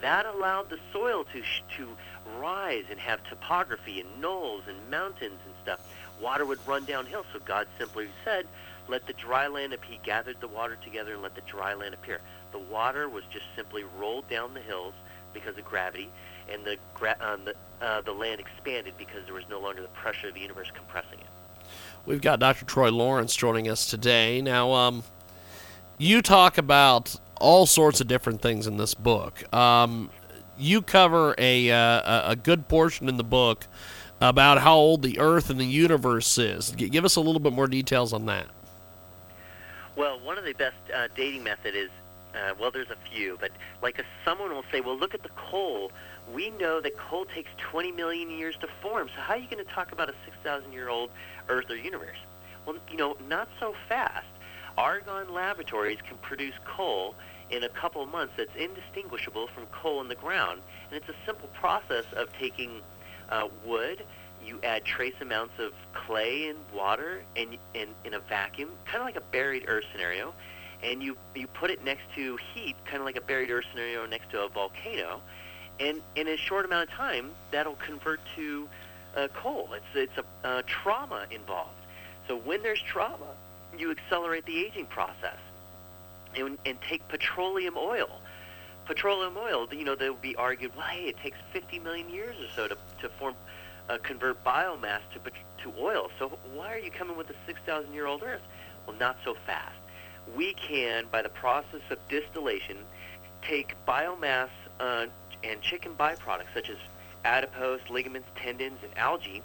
That 0.00 0.26
allowed 0.26 0.70
the 0.70 0.78
soil 0.92 1.24
to, 1.24 1.42
to 1.76 1.96
rise 2.38 2.84
and 2.90 2.98
have 2.98 3.22
topography 3.24 4.00
and 4.00 4.20
knolls 4.20 4.62
and 4.66 4.90
mountains 4.90 5.38
and 5.44 5.54
stuff. 5.62 5.78
Water 6.20 6.46
would 6.46 6.66
run 6.66 6.86
downhill, 6.86 7.24
so 7.32 7.38
God 7.44 7.66
simply 7.78 8.08
said, 8.24 8.46
let 8.88 9.06
the 9.06 9.12
dry 9.12 9.46
land 9.46 9.72
appear. 9.72 9.92
He 9.92 10.00
gathered 10.02 10.40
the 10.40 10.48
water 10.48 10.76
together 10.82 11.12
and 11.12 11.22
let 11.22 11.34
the 11.34 11.42
dry 11.42 11.74
land 11.74 11.94
appear. 11.94 12.20
The 12.52 12.58
water 12.58 13.08
was 13.08 13.24
just 13.32 13.44
simply 13.54 13.84
rolled 13.98 14.28
down 14.28 14.54
the 14.54 14.60
hills 14.60 14.94
because 15.32 15.56
of 15.56 15.64
gravity, 15.64 16.10
and 16.50 16.64
the, 16.64 16.76
gra- 16.94 17.16
uh, 17.20 17.36
the, 17.36 17.54
uh, 17.80 18.00
the 18.00 18.12
land 18.12 18.40
expanded 18.40 18.94
because 18.98 19.24
there 19.26 19.34
was 19.34 19.44
no 19.48 19.60
longer 19.60 19.82
the 19.82 19.88
pressure 19.88 20.28
of 20.28 20.34
the 20.34 20.40
universe 20.40 20.70
compressing 20.74 21.20
it. 21.20 21.26
We've 22.06 22.20
got 22.20 22.40
Dr. 22.40 22.64
Troy 22.64 22.90
Lawrence 22.90 23.36
joining 23.36 23.68
us 23.68 23.86
today. 23.86 24.40
Now, 24.40 24.72
um, 24.72 25.02
you 25.98 26.22
talk 26.22 26.56
about 26.58 27.14
all 27.40 27.66
sorts 27.66 28.00
of 28.00 28.08
different 28.08 28.40
things 28.40 28.66
in 28.66 28.78
this 28.78 28.94
book. 28.94 29.52
Um, 29.54 30.10
you 30.58 30.82
cover 30.82 31.34
a, 31.38 31.70
uh, 31.70 32.32
a- 32.32 32.36
good 32.36 32.68
portion 32.68 33.08
in 33.08 33.16
the 33.16 33.24
book 33.24 33.66
about 34.20 34.58
how 34.58 34.74
old 34.76 35.02
the 35.02 35.18
Earth 35.18 35.50
and 35.50 35.58
the 35.60 35.64
universe 35.64 36.36
is. 36.38 36.70
Give 36.70 37.04
us 37.04 37.16
a 37.16 37.20
little 37.20 37.40
bit 37.40 37.52
more 37.52 37.66
details 37.66 38.12
on 38.12 38.26
that. 38.26 38.46
Well, 39.96 40.20
one 40.20 40.38
of 40.38 40.44
the 40.44 40.52
best 40.52 40.76
uh, 40.94 41.08
dating 41.14 41.44
method 41.44 41.74
is, 41.74 41.90
uh, 42.34 42.54
well, 42.58 42.70
there's 42.70 42.90
a 42.90 42.96
few, 43.10 43.38
but 43.40 43.50
like 43.82 43.98
a, 43.98 44.04
someone 44.24 44.50
will 44.50 44.64
say, 44.70 44.80
well, 44.80 44.96
look 44.96 45.14
at 45.14 45.22
the 45.22 45.30
coal. 45.30 45.92
We 46.32 46.50
know 46.50 46.80
that 46.80 46.96
coal 46.96 47.24
takes 47.24 47.50
20 47.58 47.92
million 47.92 48.30
years 48.30 48.56
to 48.60 48.68
form. 48.82 49.08
So 49.14 49.20
how 49.20 49.34
are 49.34 49.38
you 49.38 49.48
going 49.50 49.64
to 49.64 49.70
talk 49.72 49.92
about 49.92 50.08
a 50.08 50.14
6,000 50.24 50.72
year 50.72 50.88
old 50.88 51.10
Earth 51.50 51.68
or 51.68 51.76
universe? 51.76 52.16
Well, 52.64 52.76
you 52.90 52.96
know, 52.96 53.16
not 53.28 53.48
so 53.58 53.74
fast. 53.88 54.26
Argonne 54.78 55.34
Laboratories 55.34 55.98
can 56.06 56.16
produce 56.18 56.54
coal 56.64 57.14
in 57.50 57.64
a 57.64 57.68
couple 57.68 58.06
months 58.06 58.34
that's 58.36 58.54
indistinguishable 58.56 59.48
from 59.48 59.66
coal 59.66 60.00
in 60.00 60.08
the 60.08 60.14
ground. 60.14 60.60
And 60.88 60.96
it's 60.96 61.08
a 61.08 61.26
simple 61.26 61.48
process 61.48 62.04
of 62.14 62.32
taking 62.32 62.80
uh, 63.28 63.48
wood, 63.64 64.04
you 64.44 64.58
add 64.62 64.84
trace 64.84 65.14
amounts 65.20 65.54
of 65.58 65.72
clay 65.92 66.48
and 66.48 66.58
water 66.74 67.22
and, 67.36 67.58
and 67.74 67.90
in 68.04 68.14
a 68.14 68.20
vacuum, 68.20 68.70
kind 68.84 68.98
of 68.98 69.04
like 69.04 69.16
a 69.16 69.32
buried 69.32 69.64
earth 69.68 69.84
scenario, 69.92 70.32
and 70.82 71.02
you, 71.02 71.16
you 71.34 71.46
put 71.46 71.70
it 71.70 71.84
next 71.84 72.04
to 72.14 72.38
heat, 72.54 72.76
kind 72.84 72.98
of 72.98 73.04
like 73.04 73.16
a 73.16 73.20
buried 73.20 73.50
earth 73.50 73.66
scenario 73.70 74.06
next 74.06 74.30
to 74.30 74.42
a 74.42 74.48
volcano, 74.48 75.20
and 75.78 76.00
in 76.16 76.28
a 76.28 76.36
short 76.36 76.64
amount 76.64 76.88
of 76.88 76.94
time, 76.94 77.30
that'll 77.50 77.76
convert 77.76 78.20
to 78.36 78.68
uh, 79.16 79.28
coal. 79.34 79.70
It's, 79.74 79.84
it's 79.94 80.26
a 80.44 80.46
uh, 80.46 80.62
trauma 80.66 81.26
involved. 81.30 81.70
So 82.28 82.36
when 82.36 82.62
there's 82.62 82.80
trauma, 82.80 83.34
you 83.76 83.90
accelerate 83.90 84.46
the 84.46 84.58
aging 84.64 84.86
process 84.86 85.38
and, 86.36 86.58
and 86.64 86.78
take 86.88 87.06
petroleum 87.08 87.74
oil. 87.76 88.08
Petroleum 88.86 89.36
oil, 89.36 89.68
you 89.72 89.84
know, 89.84 89.94
they'll 89.94 90.14
be 90.14 90.34
argued, 90.36 90.72
well, 90.76 90.86
hey, 90.86 91.08
it 91.08 91.16
takes 91.18 91.38
50 91.52 91.78
million 91.80 92.08
years 92.08 92.36
or 92.40 92.48
so 92.56 92.68
to, 92.68 92.76
to 93.00 93.08
form, 93.08 93.34
uh, 93.88 93.98
convert 94.02 94.42
biomass 94.44 95.00
to, 95.14 95.30
to 95.62 95.78
oil. 95.78 96.10
So 96.18 96.28
why 96.54 96.72
are 96.72 96.78
you 96.78 96.90
coming 96.90 97.16
with 97.16 97.30
a 97.30 97.34
6,000 97.46 97.92
year 97.92 98.06
old 98.06 98.22
Earth? 98.22 98.42
Well, 98.86 98.96
not 98.96 99.16
so 99.24 99.36
fast. 99.46 99.76
We 100.36 100.54
can, 100.54 101.06
by 101.10 101.22
the 101.22 101.28
process 101.28 101.80
of 101.90 101.98
distillation, 102.08 102.78
take 103.42 103.74
biomass 103.86 104.50
uh, 104.78 105.06
and 105.42 105.60
chicken 105.60 105.94
byproducts 105.98 106.52
such 106.54 106.70
as 106.70 106.76
adipose, 107.24 107.80
ligaments, 107.90 108.28
tendons, 108.36 108.78
and 108.82 108.96
algae, 108.96 109.42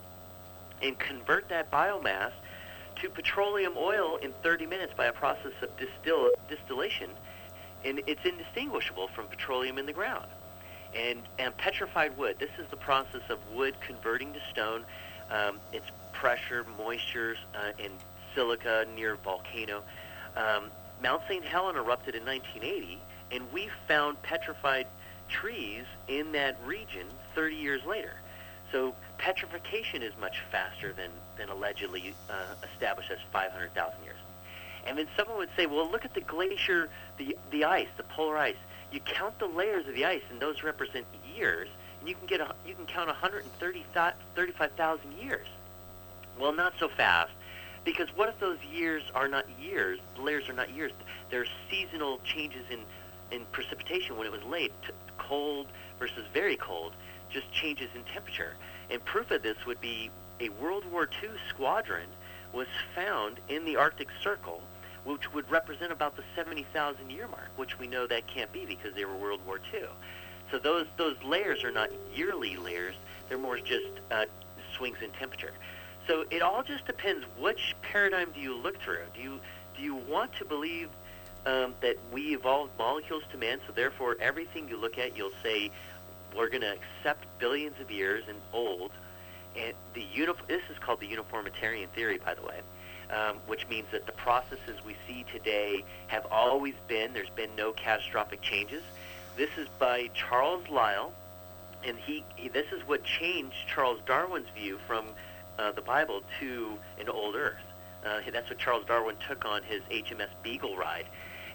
and 0.81 0.97
convert 0.99 1.49
that 1.49 1.71
biomass 1.71 2.31
to 3.01 3.09
petroleum 3.09 3.73
oil 3.77 4.17
in 4.17 4.31
30 4.43 4.65
minutes 4.65 4.93
by 4.95 5.05
a 5.05 5.13
process 5.13 5.51
of 5.61 5.69
distill- 5.77 6.31
distillation, 6.49 7.09
and 7.83 8.01
it's 8.07 8.23
indistinguishable 8.25 9.07
from 9.09 9.27
petroleum 9.27 9.77
in 9.77 9.85
the 9.85 9.93
ground. 9.93 10.25
And, 10.95 11.21
and 11.37 11.55
petrified 11.57 12.17
wood, 12.17 12.37
this 12.39 12.51
is 12.57 12.67
the 12.69 12.77
process 12.77 13.21
of 13.29 13.39
wood 13.53 13.75
converting 13.81 14.31
to 14.33 14.39
stone. 14.51 14.85
Um, 15.29 15.59
it's 15.73 15.85
pressure, 16.13 16.65
moisture, 16.77 17.35
uh, 17.53 17.71
and 17.83 17.91
silica 18.33 18.85
near 18.95 19.15
volcano. 19.17 19.83
Um, 20.37 20.71
Mount 21.01 21.23
St. 21.27 21.43
Helena 21.43 21.79
erupted 21.79 22.15
in 22.15 22.25
1980, 22.25 22.99
and 23.31 23.51
we 23.51 23.69
found 23.87 24.21
petrified 24.21 24.87
trees 25.27 25.83
in 26.07 26.31
that 26.31 26.57
region 26.65 27.07
30 27.35 27.55
years 27.55 27.85
later. 27.85 28.13
So 28.71 28.95
petrification 29.17 30.01
is 30.01 30.13
much 30.19 30.37
faster 30.51 30.93
than, 30.93 31.11
than 31.37 31.49
allegedly 31.49 32.15
uh, 32.29 32.55
established 32.73 33.11
as 33.11 33.19
500,000 33.31 34.03
years. 34.03 34.17
And 34.85 34.97
then 34.97 35.07
someone 35.17 35.37
would 35.37 35.49
say, 35.55 35.65
well, 35.65 35.89
look 35.89 36.05
at 36.05 36.13
the 36.13 36.21
glacier, 36.21 36.89
the, 37.17 37.37
the 37.51 37.65
ice, 37.65 37.87
the 37.97 38.03
polar 38.03 38.37
ice. 38.37 38.55
You 38.91 38.99
count 39.01 39.37
the 39.39 39.47
layers 39.47 39.87
of 39.87 39.95
the 39.95 40.05
ice, 40.05 40.21
and 40.29 40.39
those 40.39 40.63
represent 40.63 41.05
years, 41.35 41.67
and 41.99 42.07
you 42.07 42.15
can 42.15 42.27
get 42.27 42.39
a, 42.39 42.53
you 42.65 42.75
can 42.75 42.85
count 42.85 43.07
135,000 43.07 45.13
years. 45.13 45.47
Well, 46.39 46.53
not 46.53 46.73
so 46.79 46.87
fast, 46.87 47.31
because 47.83 48.07
what 48.15 48.29
if 48.29 48.39
those 48.39 48.59
years 48.63 49.03
are 49.13 49.27
not 49.27 49.45
years? 49.59 49.99
The 50.15 50.21
layers 50.21 50.47
are 50.49 50.53
not 50.53 50.71
years. 50.71 50.93
They're 51.29 51.45
seasonal 51.69 52.19
changes 52.23 52.65
in, 52.69 52.79
in 53.31 53.45
precipitation 53.51 54.17
when 54.17 54.27
it 54.27 54.31
was 54.31 54.43
late, 54.43 54.71
t- 54.85 54.93
cold 55.17 55.67
versus 55.99 56.25
very 56.33 56.57
cold, 56.57 56.93
just 57.29 57.51
changes 57.51 57.89
in 57.95 58.03
temperature. 58.03 58.55
And 58.89 59.03
proof 59.03 59.31
of 59.31 59.41
this 59.41 59.57
would 59.65 59.81
be 59.81 60.11
a 60.39 60.49
World 60.49 60.85
War 60.91 61.09
II 61.23 61.29
squadron 61.49 62.07
was 62.53 62.67
found 62.93 63.39
in 63.49 63.65
the 63.65 63.75
Arctic 63.75 64.07
Circle, 64.23 64.61
which 65.03 65.33
would 65.33 65.49
represent 65.49 65.91
about 65.91 66.15
the 66.15 66.23
70,000 66.35 67.09
year 67.09 67.27
mark, 67.27 67.49
which 67.55 67.77
we 67.79 67.87
know 67.87 68.07
that 68.07 68.27
can't 68.27 68.51
be 68.51 68.65
because 68.65 68.93
they 68.95 69.05
were 69.05 69.15
World 69.15 69.41
War 69.45 69.59
II. 69.73 69.83
So 70.51 70.59
those 70.59 70.85
those 70.97 71.15
layers 71.23 71.63
are 71.63 71.71
not 71.71 71.89
yearly 72.13 72.55
layers; 72.55 72.95
they're 73.27 73.37
more 73.37 73.57
just 73.57 73.87
uh, 74.11 74.25
swings 74.75 74.97
in 75.01 75.09
temperature. 75.11 75.53
So 76.07 76.25
it 76.29 76.41
all 76.41 76.61
just 76.61 76.85
depends 76.85 77.25
which 77.39 77.75
paradigm 77.81 78.31
do 78.31 78.39
you 78.39 78.55
look 78.55 78.79
through. 78.79 79.05
Do 79.15 79.21
you 79.21 79.39
do 79.75 79.81
you 79.81 79.95
want 79.95 80.33
to 80.35 80.45
believe 80.45 80.89
um, 81.45 81.73
that 81.81 81.97
we 82.11 82.35
evolved 82.35 82.71
molecules 82.77 83.23
to 83.31 83.37
man, 83.37 83.59
so 83.67 83.73
therefore 83.73 84.17
everything 84.19 84.67
you 84.69 84.77
look 84.77 84.97
at, 84.97 85.17
you'll 85.17 85.31
say 85.43 85.71
we're 86.35 86.49
going 86.49 86.61
to 86.61 86.73
accept 86.73 87.25
billions 87.39 87.79
of 87.79 87.89
years 87.89 88.23
and 88.27 88.37
old. 88.53 88.91
And 89.55 89.73
the 89.93 90.05
unif- 90.15 90.47
this 90.47 90.61
is 90.69 90.77
called 90.79 90.99
the 90.99 91.07
uniformitarian 91.07 91.89
theory, 91.89 92.17
by 92.17 92.33
the 92.33 92.41
way, 92.41 92.59
um, 93.09 93.37
which 93.47 93.67
means 93.69 93.87
that 93.91 94.05
the 94.05 94.11
processes 94.11 94.77
we 94.85 94.95
see 95.07 95.25
today 95.31 95.83
have 96.07 96.25
always 96.29 96.73
been. 96.87 97.13
There's 97.13 97.29
been 97.29 97.55
no 97.55 97.71
catastrophic 97.71 98.41
changes. 98.41 98.83
This 99.37 99.49
is 99.57 99.67
by 99.79 100.09
Charles 100.13 100.67
Lyell, 100.69 101.13
and 101.83 101.97
he, 101.97 102.23
he 102.35 102.49
this 102.49 102.67
is 102.71 102.85
what 102.87 103.03
changed 103.03 103.55
Charles 103.67 103.99
Darwin's 104.05 104.47
view 104.55 104.77
from 104.87 105.07
uh, 105.57 105.71
the 105.71 105.81
Bible 105.81 106.21
to 106.39 106.77
an 106.99 107.09
old 107.09 107.35
Earth. 107.35 107.55
Uh, 108.05 108.19
that's 108.31 108.49
what 108.49 108.59
Charles 108.59 108.85
Darwin 108.85 109.15
took 109.27 109.45
on 109.45 109.63
his 109.63 109.81
HMS 109.91 110.29
Beagle 110.43 110.77
ride. 110.77 111.05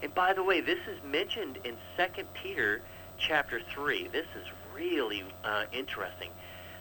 And 0.03 0.13
by 0.15 0.33
the 0.33 0.43
way, 0.43 0.61
this 0.61 0.79
is 0.89 1.03
mentioned 1.05 1.59
in 1.65 1.77
Second 1.97 2.33
Peter 2.35 2.81
chapter 3.19 3.61
three. 3.73 4.09
This 4.09 4.27
is 4.35 4.47
really 4.81 5.23
uh, 5.45 5.65
interesting. 5.73 6.31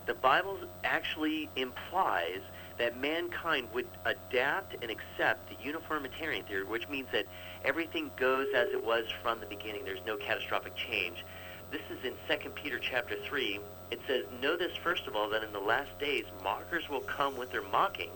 The 0.06 0.14
Bible 0.14 0.58
actually 0.84 1.50
implies 1.56 2.40
that 2.78 3.00
mankind 3.00 3.68
would 3.74 3.88
adapt 4.06 4.82
and 4.82 4.90
accept 4.90 5.50
the 5.50 5.64
uniformitarian 5.64 6.46
theory, 6.46 6.64
which 6.64 6.88
means 6.88 7.08
that 7.12 7.26
everything 7.66 8.10
goes 8.16 8.48
as 8.56 8.70
it 8.70 8.84
was 8.84 9.06
from 9.22 9.42
the 9.42 9.46
beginning. 9.46 9.84
There's 9.84 10.06
no 10.08 10.16
catastrophic 10.16 10.76
change. 10.76 11.26
This 11.72 11.82
is 11.92 12.04
in 12.06 12.14
2 12.40 12.50
Peter 12.52 12.80
chapter 12.80 13.16
3. 13.28 13.60
It 13.92 14.00
says, 14.08 14.24
Know 14.42 14.56
this 14.56 14.76
first 14.78 15.06
of 15.08 15.16
all, 15.16 15.30
that 15.30 15.44
in 15.44 15.52
the 15.52 15.60
last 15.60 16.00
days 16.00 16.24
mockers 16.42 16.90
will 16.90 17.02
come 17.02 17.38
with 17.38 17.52
their 17.52 17.62
mocking, 17.62 18.12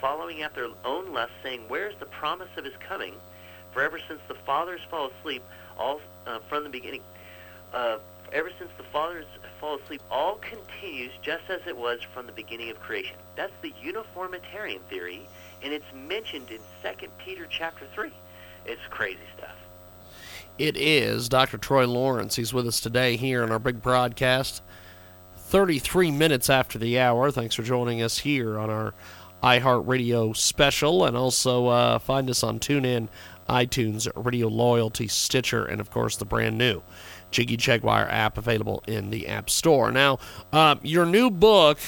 following 0.00 0.42
after 0.42 0.68
their 0.68 0.76
own 0.84 1.12
lust, 1.12 1.32
saying, 1.42 1.62
Where 1.68 1.88
is 1.88 1.96
the 1.98 2.06
promise 2.06 2.48
of 2.56 2.64
his 2.64 2.74
coming? 2.88 3.14
For 3.72 3.82
ever 3.82 3.98
since 4.08 4.20
the 4.28 4.36
fathers 4.46 4.80
fall 4.88 5.10
asleep, 5.18 5.42
all 5.76 6.00
uh, 6.26 6.38
from 6.48 6.62
the 6.62 6.70
beginning, 6.70 7.02
uh, 7.74 7.98
ever 8.32 8.50
since 8.58 8.70
the 8.76 8.84
fathers 8.84 9.26
fall 9.60 9.78
asleep, 9.78 10.02
all 10.10 10.36
continues 10.36 11.12
just 11.22 11.44
as 11.48 11.60
it 11.66 11.76
was 11.76 12.00
from 12.14 12.26
the 12.26 12.32
beginning 12.32 12.70
of 12.70 12.80
creation. 12.80 13.16
That's 13.36 13.52
the 13.62 13.72
uniformitarian 13.80 14.80
theory, 14.88 15.26
and 15.62 15.72
it's 15.72 15.92
mentioned 15.94 16.50
in 16.50 16.58
2 16.82 17.08
Peter 17.18 17.46
chapter 17.50 17.86
3. 17.94 18.10
It's 18.66 18.80
crazy 18.90 19.18
stuff. 19.36 19.56
It 20.58 20.76
is 20.76 21.28
Dr. 21.28 21.58
Troy 21.58 21.86
Lawrence. 21.86 22.36
He's 22.36 22.54
with 22.54 22.66
us 22.66 22.80
today 22.80 23.16
here 23.16 23.42
on 23.42 23.52
our 23.52 23.58
big 23.58 23.82
broadcast. 23.82 24.62
33 25.36 26.10
minutes 26.10 26.50
after 26.50 26.78
the 26.78 26.98
hour. 26.98 27.30
Thanks 27.30 27.54
for 27.54 27.62
joining 27.62 28.02
us 28.02 28.18
here 28.18 28.58
on 28.58 28.70
our 28.70 28.94
iHeartRadio 29.42 30.34
special. 30.36 31.04
And 31.04 31.16
also 31.16 31.66
uh, 31.66 31.98
find 31.98 32.30
us 32.30 32.42
on 32.42 32.58
TuneIn, 32.58 33.08
iTunes, 33.48 34.08
Radio 34.16 34.48
Loyalty, 34.48 35.08
Stitcher, 35.08 35.64
and 35.64 35.80
of 35.80 35.90
course 35.90 36.16
the 36.16 36.24
brand 36.24 36.56
new 36.56 36.82
Jiggy 37.30 37.56
Jaguar 37.56 38.08
app 38.08 38.38
available 38.38 38.82
in 38.86 39.10
the 39.10 39.28
App 39.28 39.50
Store. 39.50 39.90
Now, 39.90 40.18
uh, 40.52 40.76
your 40.82 41.06
new 41.06 41.30
book, 41.30 41.78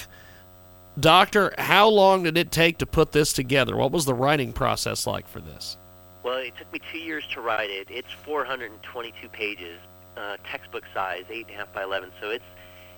Doctor, 0.99 1.55
how 1.59 1.89
long 1.89 2.25
did 2.25 2.37
it 2.37 2.51
take 2.51 2.79
to 2.79 2.87
put 2.87 3.13
this 3.13 3.33
together? 3.33 3.77
What 3.77 3.93
was 3.93 4.05
the 4.05 4.15
writing 4.15 4.53
process 4.53 5.07
like 5.07 5.29
for 5.29 5.41
this? 5.41 5.77
Well, 6.23 6.39
it 6.39 6.57
took 6.57 6.73
me 6.73 6.81
two 6.91 6.99
years 6.99 7.27
to 7.33 7.41
write 7.41 7.71
it. 7.71 7.87
It's 7.91 8.11
422 8.25 9.29
pages, 9.29 9.79
uh, 10.17 10.37
textbook 10.45 10.85
size, 10.93 11.25
eight 11.31 11.47
and 11.47 11.55
a 11.55 11.59
half 11.59 11.73
by 11.73 11.85
11. 11.85 12.11
So 12.21 12.31
it's 12.31 12.45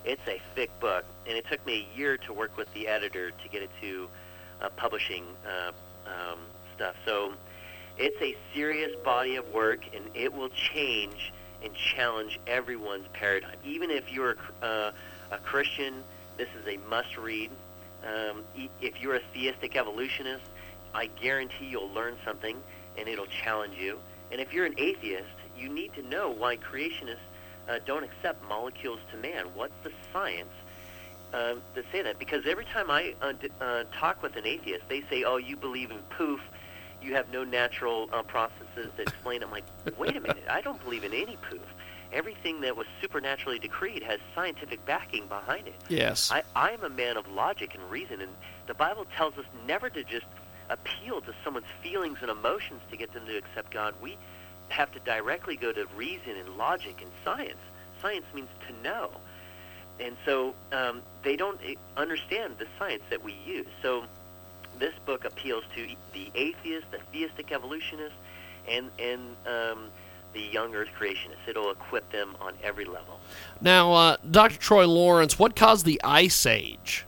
it's 0.03 0.27
a 0.27 0.41
thick 0.55 0.71
book, 0.81 1.05
and 1.27 1.37
it 1.37 1.47
took 1.51 1.65
me 1.67 1.87
a 1.93 1.97
year 1.97 2.17
to 2.17 2.33
work 2.33 2.57
with 2.57 2.73
the 2.73 2.89
editor 2.89 3.31
to 3.31 3.49
get 3.51 3.63
it 3.63 3.71
to 3.83 4.09
uh, 4.63 4.71
publishing 4.71 5.25
uh, 5.47 5.73
um, 6.07 6.39
stuff. 6.75 6.97
So 7.05 7.35
it's 7.99 8.21
a 8.23 8.35
serious 8.55 8.97
body 9.05 9.37
of 9.37 9.47
work, 9.53 9.81
and 9.95 10.05
it 10.15 10.33
will 10.33 10.49
change 10.49 11.33
and 11.63 11.75
challenge 11.75 12.41
everyone's 12.47 13.07
paradigm. 13.13 13.57
Even 13.65 13.91
if 13.91 14.13
you're 14.13 14.37
a, 14.63 14.65
uh, 14.65 14.93
a 15.33 15.39
Christian, 15.39 16.03
this 16.37 16.49
is 16.61 16.67
a 16.67 16.79
must-read. 16.89 17.51
Um, 18.05 18.43
if 18.81 19.01
you're 19.01 19.17
a 19.17 19.21
theistic 19.35 19.77
evolutionist, 19.77 20.45
I 20.95 21.07
guarantee 21.07 21.67
you'll 21.67 21.93
learn 21.93 22.17
something, 22.25 22.57
and 22.97 23.09
it'll 23.09 23.27
challenge 23.27 23.77
you. 23.79 23.99
And 24.33 24.41
if 24.41 24.53
you're 24.53 24.65
an 24.65 24.75
atheist, 24.79 25.29
you 25.57 25.69
need 25.69 25.93
to 25.95 26.03
know 26.03 26.31
why 26.31 26.57
creationists 26.57 27.19
uh, 27.69 27.79
don't 27.85 28.05
accept 28.05 28.43
molecules 28.49 29.01
to 29.13 29.19
man. 29.19 29.47
What's 29.55 29.75
the 29.83 29.93
science 30.13 30.51
um, 31.35 31.61
to 31.75 31.85
say 31.93 32.03
that? 32.03 32.19
Because 32.19 32.47
every 32.47 32.65
time 32.65 32.91
I 32.91 33.15
uh, 33.21 33.33
d- 33.33 33.51
uh, 33.61 33.85
talk 33.99 34.23
with 34.23 34.37
an 34.37 34.47
atheist, 34.47 34.89
they 34.89 35.03
say, 35.11 35.25
"Oh, 35.25 35.37
you 35.37 35.57
believe 35.57 35.91
in 35.91 35.99
poof." 36.17 36.41
You 37.03 37.15
have 37.15 37.31
no 37.33 37.45
natural 37.45 38.09
uh, 38.13 38.23
processes 38.23 38.91
that 38.97 39.03
explain 39.03 39.43
it. 39.43 39.47
I'm 39.47 39.51
like, 39.51 39.65
wait 39.99 40.17
a 40.17 40.21
minute, 40.21 40.45
I 40.49 40.61
don't 40.61 40.83
believe 40.83 41.05
in 41.05 41.13
any 41.13 41.37
poof. 41.49 41.63
Everything 42.13 42.61
that 42.63 42.77
was 42.77 42.87
supernaturally 43.01 43.59
decreed 43.59 44.03
has 44.03 44.19
scientific 44.35 44.85
backing 44.85 45.27
behind 45.29 45.69
it. 45.69 45.75
Yes. 45.89 46.31
I, 46.33 46.43
I'm 46.57 46.83
a 46.83 46.89
man 46.89 47.17
of 47.17 47.29
logic 47.29 47.75
and 47.75 47.91
reason, 47.91 48.21
and 48.21 48.33
the 48.67 48.75
Bible 48.75 49.07
tells 49.17 49.39
us 49.39 49.45
never 49.67 49.89
to 49.91 50.03
just 50.03 50.27
appeal 50.69 51.21
to 51.21 51.35
someone's 51.45 51.67
feelings 51.83 52.19
and 52.21 52.31
emotions 52.31 52.81
to 52.91 52.97
get 52.97 53.13
them 53.13 53.27
to 53.27 53.37
accept 53.37 53.73
God. 53.73 53.95
We 54.03 54.17
have 54.69 54.91
to 54.93 55.01
directly 55.01 55.57
go 55.57 55.73
to 55.73 55.87
reason 55.97 56.37
and 56.37 56.57
logic 56.57 57.01
and 57.01 57.11
science. 57.25 57.59
Science 58.01 58.27
means 58.35 58.49
to 58.67 58.83
know. 58.83 59.11
And 59.99 60.17
so 60.25 60.55
um, 60.73 61.03
they 61.23 61.37
don't 61.37 61.61
eh, 61.65 61.75
understand 61.97 62.55
the 62.59 62.67
science 62.79 63.03
that 63.11 63.23
we 63.23 63.35
use. 63.45 63.67
So 63.83 64.05
this 64.81 64.95
book 65.07 65.25
appeals 65.25 65.65
to 65.77 65.87
the 66.13 66.31
atheist, 66.35 66.91
the 66.91 66.99
theistic 67.13 67.53
evolutionist, 67.53 68.15
and, 68.69 68.91
and 68.99 69.21
um, 69.47 69.85
the 70.33 70.41
young 70.41 70.75
earth 70.75 70.89
creationists. 70.99 71.47
It'll 71.47 71.71
equip 71.71 72.11
them 72.11 72.35
on 72.41 72.55
every 72.63 72.85
level. 72.85 73.21
Now, 73.61 73.93
uh, 73.93 74.17
Dr. 74.31 74.59
Troy 74.59 74.87
Lawrence, 74.87 75.39
what 75.39 75.55
caused 75.55 75.85
the 75.87 76.01
Ice 76.03 76.47
Age? 76.47 77.05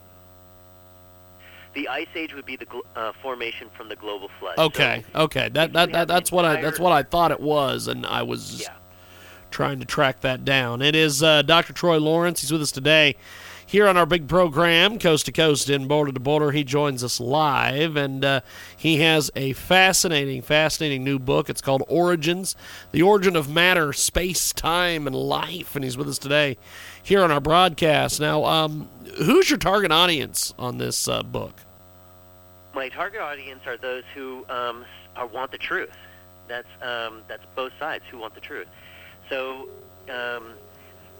The 1.73 1.87
Ice 1.87 2.07
Age 2.15 2.33
would 2.35 2.45
be 2.45 2.55
the 2.55 2.67
gl- 2.67 2.81
uh, 2.95 3.13
formation 3.21 3.67
from 3.75 3.89
the 3.89 3.95
global 3.95 4.29
flood. 4.39 4.57
Okay, 4.59 5.03
So 5.13 5.21
okay, 5.21 5.49
that, 5.49 5.73
that, 5.73 5.91
that 5.91 6.07
that's 6.07 6.31
what 6.31 6.45
I 6.45 6.61
that's 6.61 6.79
what 6.79 6.91
I 6.91 7.01
thought 7.01 7.31
it 7.31 7.39
was, 7.39 7.87
and 7.87 8.05
I 8.05 8.21
was 8.21 8.61
Yeah. 8.61 8.73
trying 9.49 9.79
to 9.79 9.85
track 9.85 10.21
that 10.21 10.45
down. 10.45 10.83
It 10.83 10.95
is 10.95 11.23
uh, 11.23 11.41
Dr. 11.41 11.73
Troy 11.73 11.97
Lawrence. 11.97 12.41
He's 12.41 12.51
with 12.51 12.61
us 12.61 12.71
today 12.71 13.15
here 13.73 13.87
on 13.87 13.97
our 13.97 14.05
big 14.05 14.27
program, 14.27 14.99
Coast 14.99 15.25
to 15.25 15.31
Coast 15.31 15.67
and 15.67 15.87
Border 15.87 16.11
to 16.11 16.19
Border. 16.19 16.51
He 16.51 16.63
joins 16.63 17.03
us 17.03 17.19
live, 17.19 17.95
and 17.95 18.23
uh, 18.23 18.41
he 18.77 18.99
has 18.99 19.31
a 19.35 19.53
fascinating, 19.53 20.43
fascinating 20.43 21.03
new 21.03 21.17
book. 21.17 21.49
It's 21.49 21.59
called 21.59 21.81
Origins 21.87 22.55
The 22.91 23.01
Origin 23.01 23.35
of 23.35 23.49
Matter, 23.49 23.91
Space, 23.91 24.53
Time, 24.53 25.07
and 25.07 25.15
Life. 25.15 25.75
And 25.75 25.83
he's 25.83 25.97
with 25.97 26.07
us 26.07 26.19
today 26.19 26.55
here 27.01 27.23
on 27.23 27.31
our 27.31 27.41
broadcast. 27.41 28.19
Now, 28.19 28.45
um, 28.45 28.89
who's 29.17 29.49
your 29.49 29.57
target 29.57 29.91
audience 29.91 30.53
on 30.59 30.77
this 30.77 31.07
uh, 31.07 31.23
book? 31.23 31.55
My 32.75 32.89
target 32.89 33.21
audience 33.21 33.61
are 33.65 33.77
those 33.77 34.03
who 34.13 34.45
um, 34.49 34.85
are, 35.15 35.25
want 35.25 35.49
the 35.49 35.57
truth. 35.57 35.97
That's 36.47 36.67
um, 36.83 37.23
that's 37.27 37.45
both 37.55 37.71
sides 37.79 38.03
who 38.11 38.19
want 38.19 38.35
the 38.35 38.41
truth. 38.41 38.67
So 39.29 39.67
um, 40.11 40.53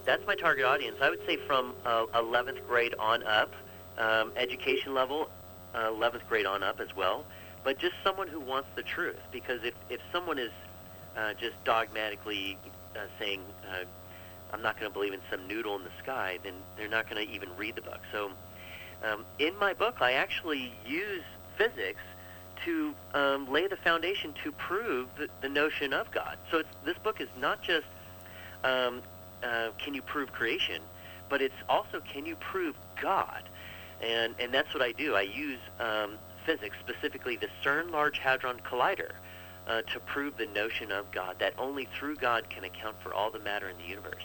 that's 0.05 0.25
my 0.27 0.35
target 0.35 0.65
audience. 0.65 0.97
I 1.01 1.09
would 1.09 1.25
say 1.25 1.37
from 1.37 1.73
uh, 1.85 2.05
11th 2.13 2.65
grade 2.67 2.93
on 2.99 3.23
up, 3.23 3.53
um, 3.97 4.31
education 4.35 4.93
level, 4.93 5.29
uh, 5.73 5.89
11th 5.89 6.27
grade 6.27 6.45
on 6.45 6.63
up 6.63 6.79
as 6.79 6.95
well. 6.95 7.25
But 7.63 7.79
just 7.79 7.95
someone 8.03 8.27
who 8.27 8.39
wants 8.39 8.69
the 8.75 8.83
truth. 8.83 9.19
Because 9.31 9.63
if 9.63 9.73
if 9.89 10.01
someone 10.11 10.37
is 10.37 10.51
uh, 11.15 11.33
just 11.35 11.61
dogmatically 11.63 12.57
uh, 12.95 12.99
saying 13.17 13.41
uh, 13.71 13.85
I'm 14.53 14.61
not 14.61 14.79
going 14.79 14.91
to 14.91 14.93
believe 14.93 15.13
in 15.13 15.21
some 15.31 15.47
noodle 15.47 15.75
in 15.77 15.83
the 15.83 15.91
sky, 16.01 16.37
then 16.43 16.53
they're 16.77 16.87
not 16.87 17.09
going 17.09 17.25
to 17.25 17.33
even 17.33 17.49
read 17.57 17.75
the 17.75 17.81
book. 17.81 18.01
So 18.11 18.31
um, 19.03 19.25
in 19.39 19.57
my 19.57 19.73
book, 19.73 19.95
I 20.01 20.13
actually 20.13 20.73
use 20.85 21.23
physics 21.57 22.01
to 22.65 22.93
um, 23.13 23.51
lay 23.51 23.67
the 23.67 23.75
foundation 23.77 24.33
to 24.43 24.51
prove 24.51 25.09
the, 25.17 25.27
the 25.41 25.49
notion 25.49 25.91
of 25.91 26.11
God. 26.11 26.37
So 26.51 26.63
this 26.85 26.97
book 26.99 27.19
is 27.19 27.27
not 27.39 27.61
just 27.63 27.87
um, 28.63 29.01
uh, 29.43 29.69
can 29.77 29.93
you 29.93 30.01
prove 30.01 30.31
creation, 30.31 30.81
but 31.29 31.41
it's 31.41 31.55
also 31.69 32.01
can 32.01 32.25
you 32.25 32.35
prove 32.37 32.75
God, 33.01 33.43
and 34.01 34.35
and 34.39 34.53
that's 34.53 34.73
what 34.73 34.83
I 34.83 34.91
do. 34.91 35.15
I 35.15 35.21
use 35.21 35.59
um, 35.79 36.17
physics, 36.45 36.75
specifically 36.79 37.37
the 37.37 37.49
CERN 37.63 37.91
Large 37.91 38.19
Hadron 38.19 38.59
Collider, 38.59 39.11
uh, 39.67 39.81
to 39.81 39.99
prove 39.99 40.37
the 40.37 40.47
notion 40.47 40.91
of 40.91 41.11
God. 41.11 41.37
That 41.39 41.53
only 41.57 41.87
through 41.97 42.17
God 42.17 42.49
can 42.49 42.63
account 42.63 42.95
for 43.01 43.13
all 43.13 43.31
the 43.31 43.39
matter 43.39 43.69
in 43.69 43.77
the 43.77 43.85
universe. 43.85 44.23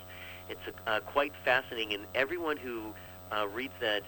It's 0.48 0.60
uh, 0.86 1.00
quite 1.00 1.32
fascinating, 1.44 1.94
and 1.94 2.04
everyone 2.14 2.56
who 2.56 2.94
uh, 3.30 3.46
reads 3.48 3.74
that 3.80 4.02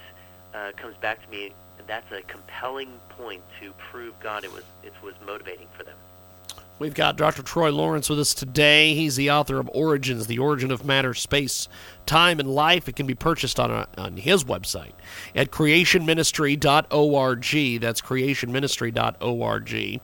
uh, 0.55 0.73
comes 0.77 0.96
back 0.96 1.23
to 1.25 1.31
me. 1.31 1.53
That's 1.87 2.11
a 2.12 2.23
compelling 2.23 3.01
point 3.11 3.42
to 3.61 3.73
prove 3.90 4.14
God. 4.20 4.44
It 4.44 4.53
was 4.53 4.64
it 4.83 4.92
was 5.03 5.14
motivating 5.27 5.66
for 5.77 5.83
them. 5.83 5.96
We've 6.81 6.95
got 6.95 7.16
Dr. 7.19 7.43
Troy 7.43 7.71
Lawrence 7.71 8.09
with 8.09 8.19
us 8.19 8.33
today. 8.33 8.95
He's 8.95 9.14
the 9.14 9.31
author 9.31 9.61
of 9.61 9.69
Origins, 9.75 10.29
The 10.29 10.38
Origin 10.38 10.71
of 10.71 10.83
Matter, 10.83 11.12
Space, 11.12 11.69
Time, 12.07 12.40
and 12.40 12.49
Life. 12.49 12.88
It 12.88 12.97
can 12.97 13.07
be 13.07 13.14
purchased 13.14 13.61
on, 13.61 13.71
a, 13.71 13.87
on 13.99 14.16
his 14.16 14.45
website 14.45 14.93
at 15.35 15.51
creationministry.org. 15.51 17.81
That's 17.83 18.01
creationministry.org. 18.01 20.01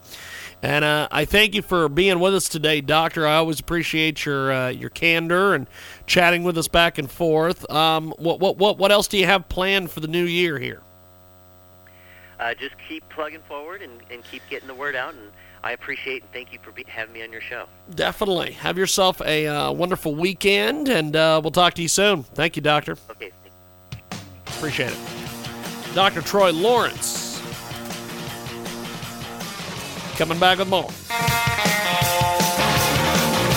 And 0.62 0.84
uh, 0.84 1.08
I 1.10 1.24
thank 1.24 1.54
you 1.54 1.62
for 1.62 1.88
being 1.88 2.20
with 2.20 2.34
us 2.34 2.46
today, 2.46 2.82
Doctor. 2.82 3.26
I 3.26 3.36
always 3.36 3.58
appreciate 3.58 4.26
your 4.26 4.52
uh, 4.52 4.68
your 4.68 4.90
candor 4.90 5.54
and 5.54 5.66
chatting 6.06 6.44
with 6.44 6.58
us 6.58 6.68
back 6.68 6.98
and 6.98 7.10
forth. 7.10 7.70
Um, 7.70 8.12
what, 8.18 8.38
what, 8.38 8.58
what, 8.58 8.76
what 8.76 8.92
else 8.92 9.08
do 9.08 9.16
you 9.16 9.24
have 9.24 9.48
planned 9.48 9.90
for 9.90 10.00
the 10.00 10.08
new 10.08 10.24
year 10.24 10.58
here? 10.58 10.82
Uh, 12.38 12.52
just 12.52 12.74
keep 12.86 13.08
plugging 13.08 13.40
forward 13.48 13.80
and, 13.80 14.02
and 14.10 14.22
keep 14.24 14.42
getting 14.50 14.68
the 14.68 14.74
word 14.74 14.94
out. 14.94 15.14
And 15.14 15.32
I 15.66 15.72
appreciate 15.72 16.22
and 16.22 16.32
thank 16.32 16.52
you 16.52 16.60
for 16.62 16.70
be, 16.70 16.84
having 16.86 17.12
me 17.12 17.24
on 17.24 17.32
your 17.32 17.40
show. 17.40 17.66
Definitely. 17.92 18.52
Have 18.52 18.78
yourself 18.78 19.20
a 19.22 19.48
uh, 19.48 19.72
wonderful 19.72 20.14
weekend, 20.14 20.88
and 20.88 21.16
uh, 21.16 21.40
we'll 21.42 21.50
talk 21.50 21.74
to 21.74 21.82
you 21.82 21.88
soon. 21.88 22.22
Thank 22.22 22.54
you, 22.54 22.62
Doctor. 22.62 22.96
Okay. 23.10 23.32
Appreciate 24.46 24.92
it. 24.92 24.98
Dr. 25.92 26.22
Troy 26.22 26.52
Lawrence. 26.52 27.42
Coming 30.16 30.38
back 30.38 30.58
with 30.58 30.68
more. 30.68 30.88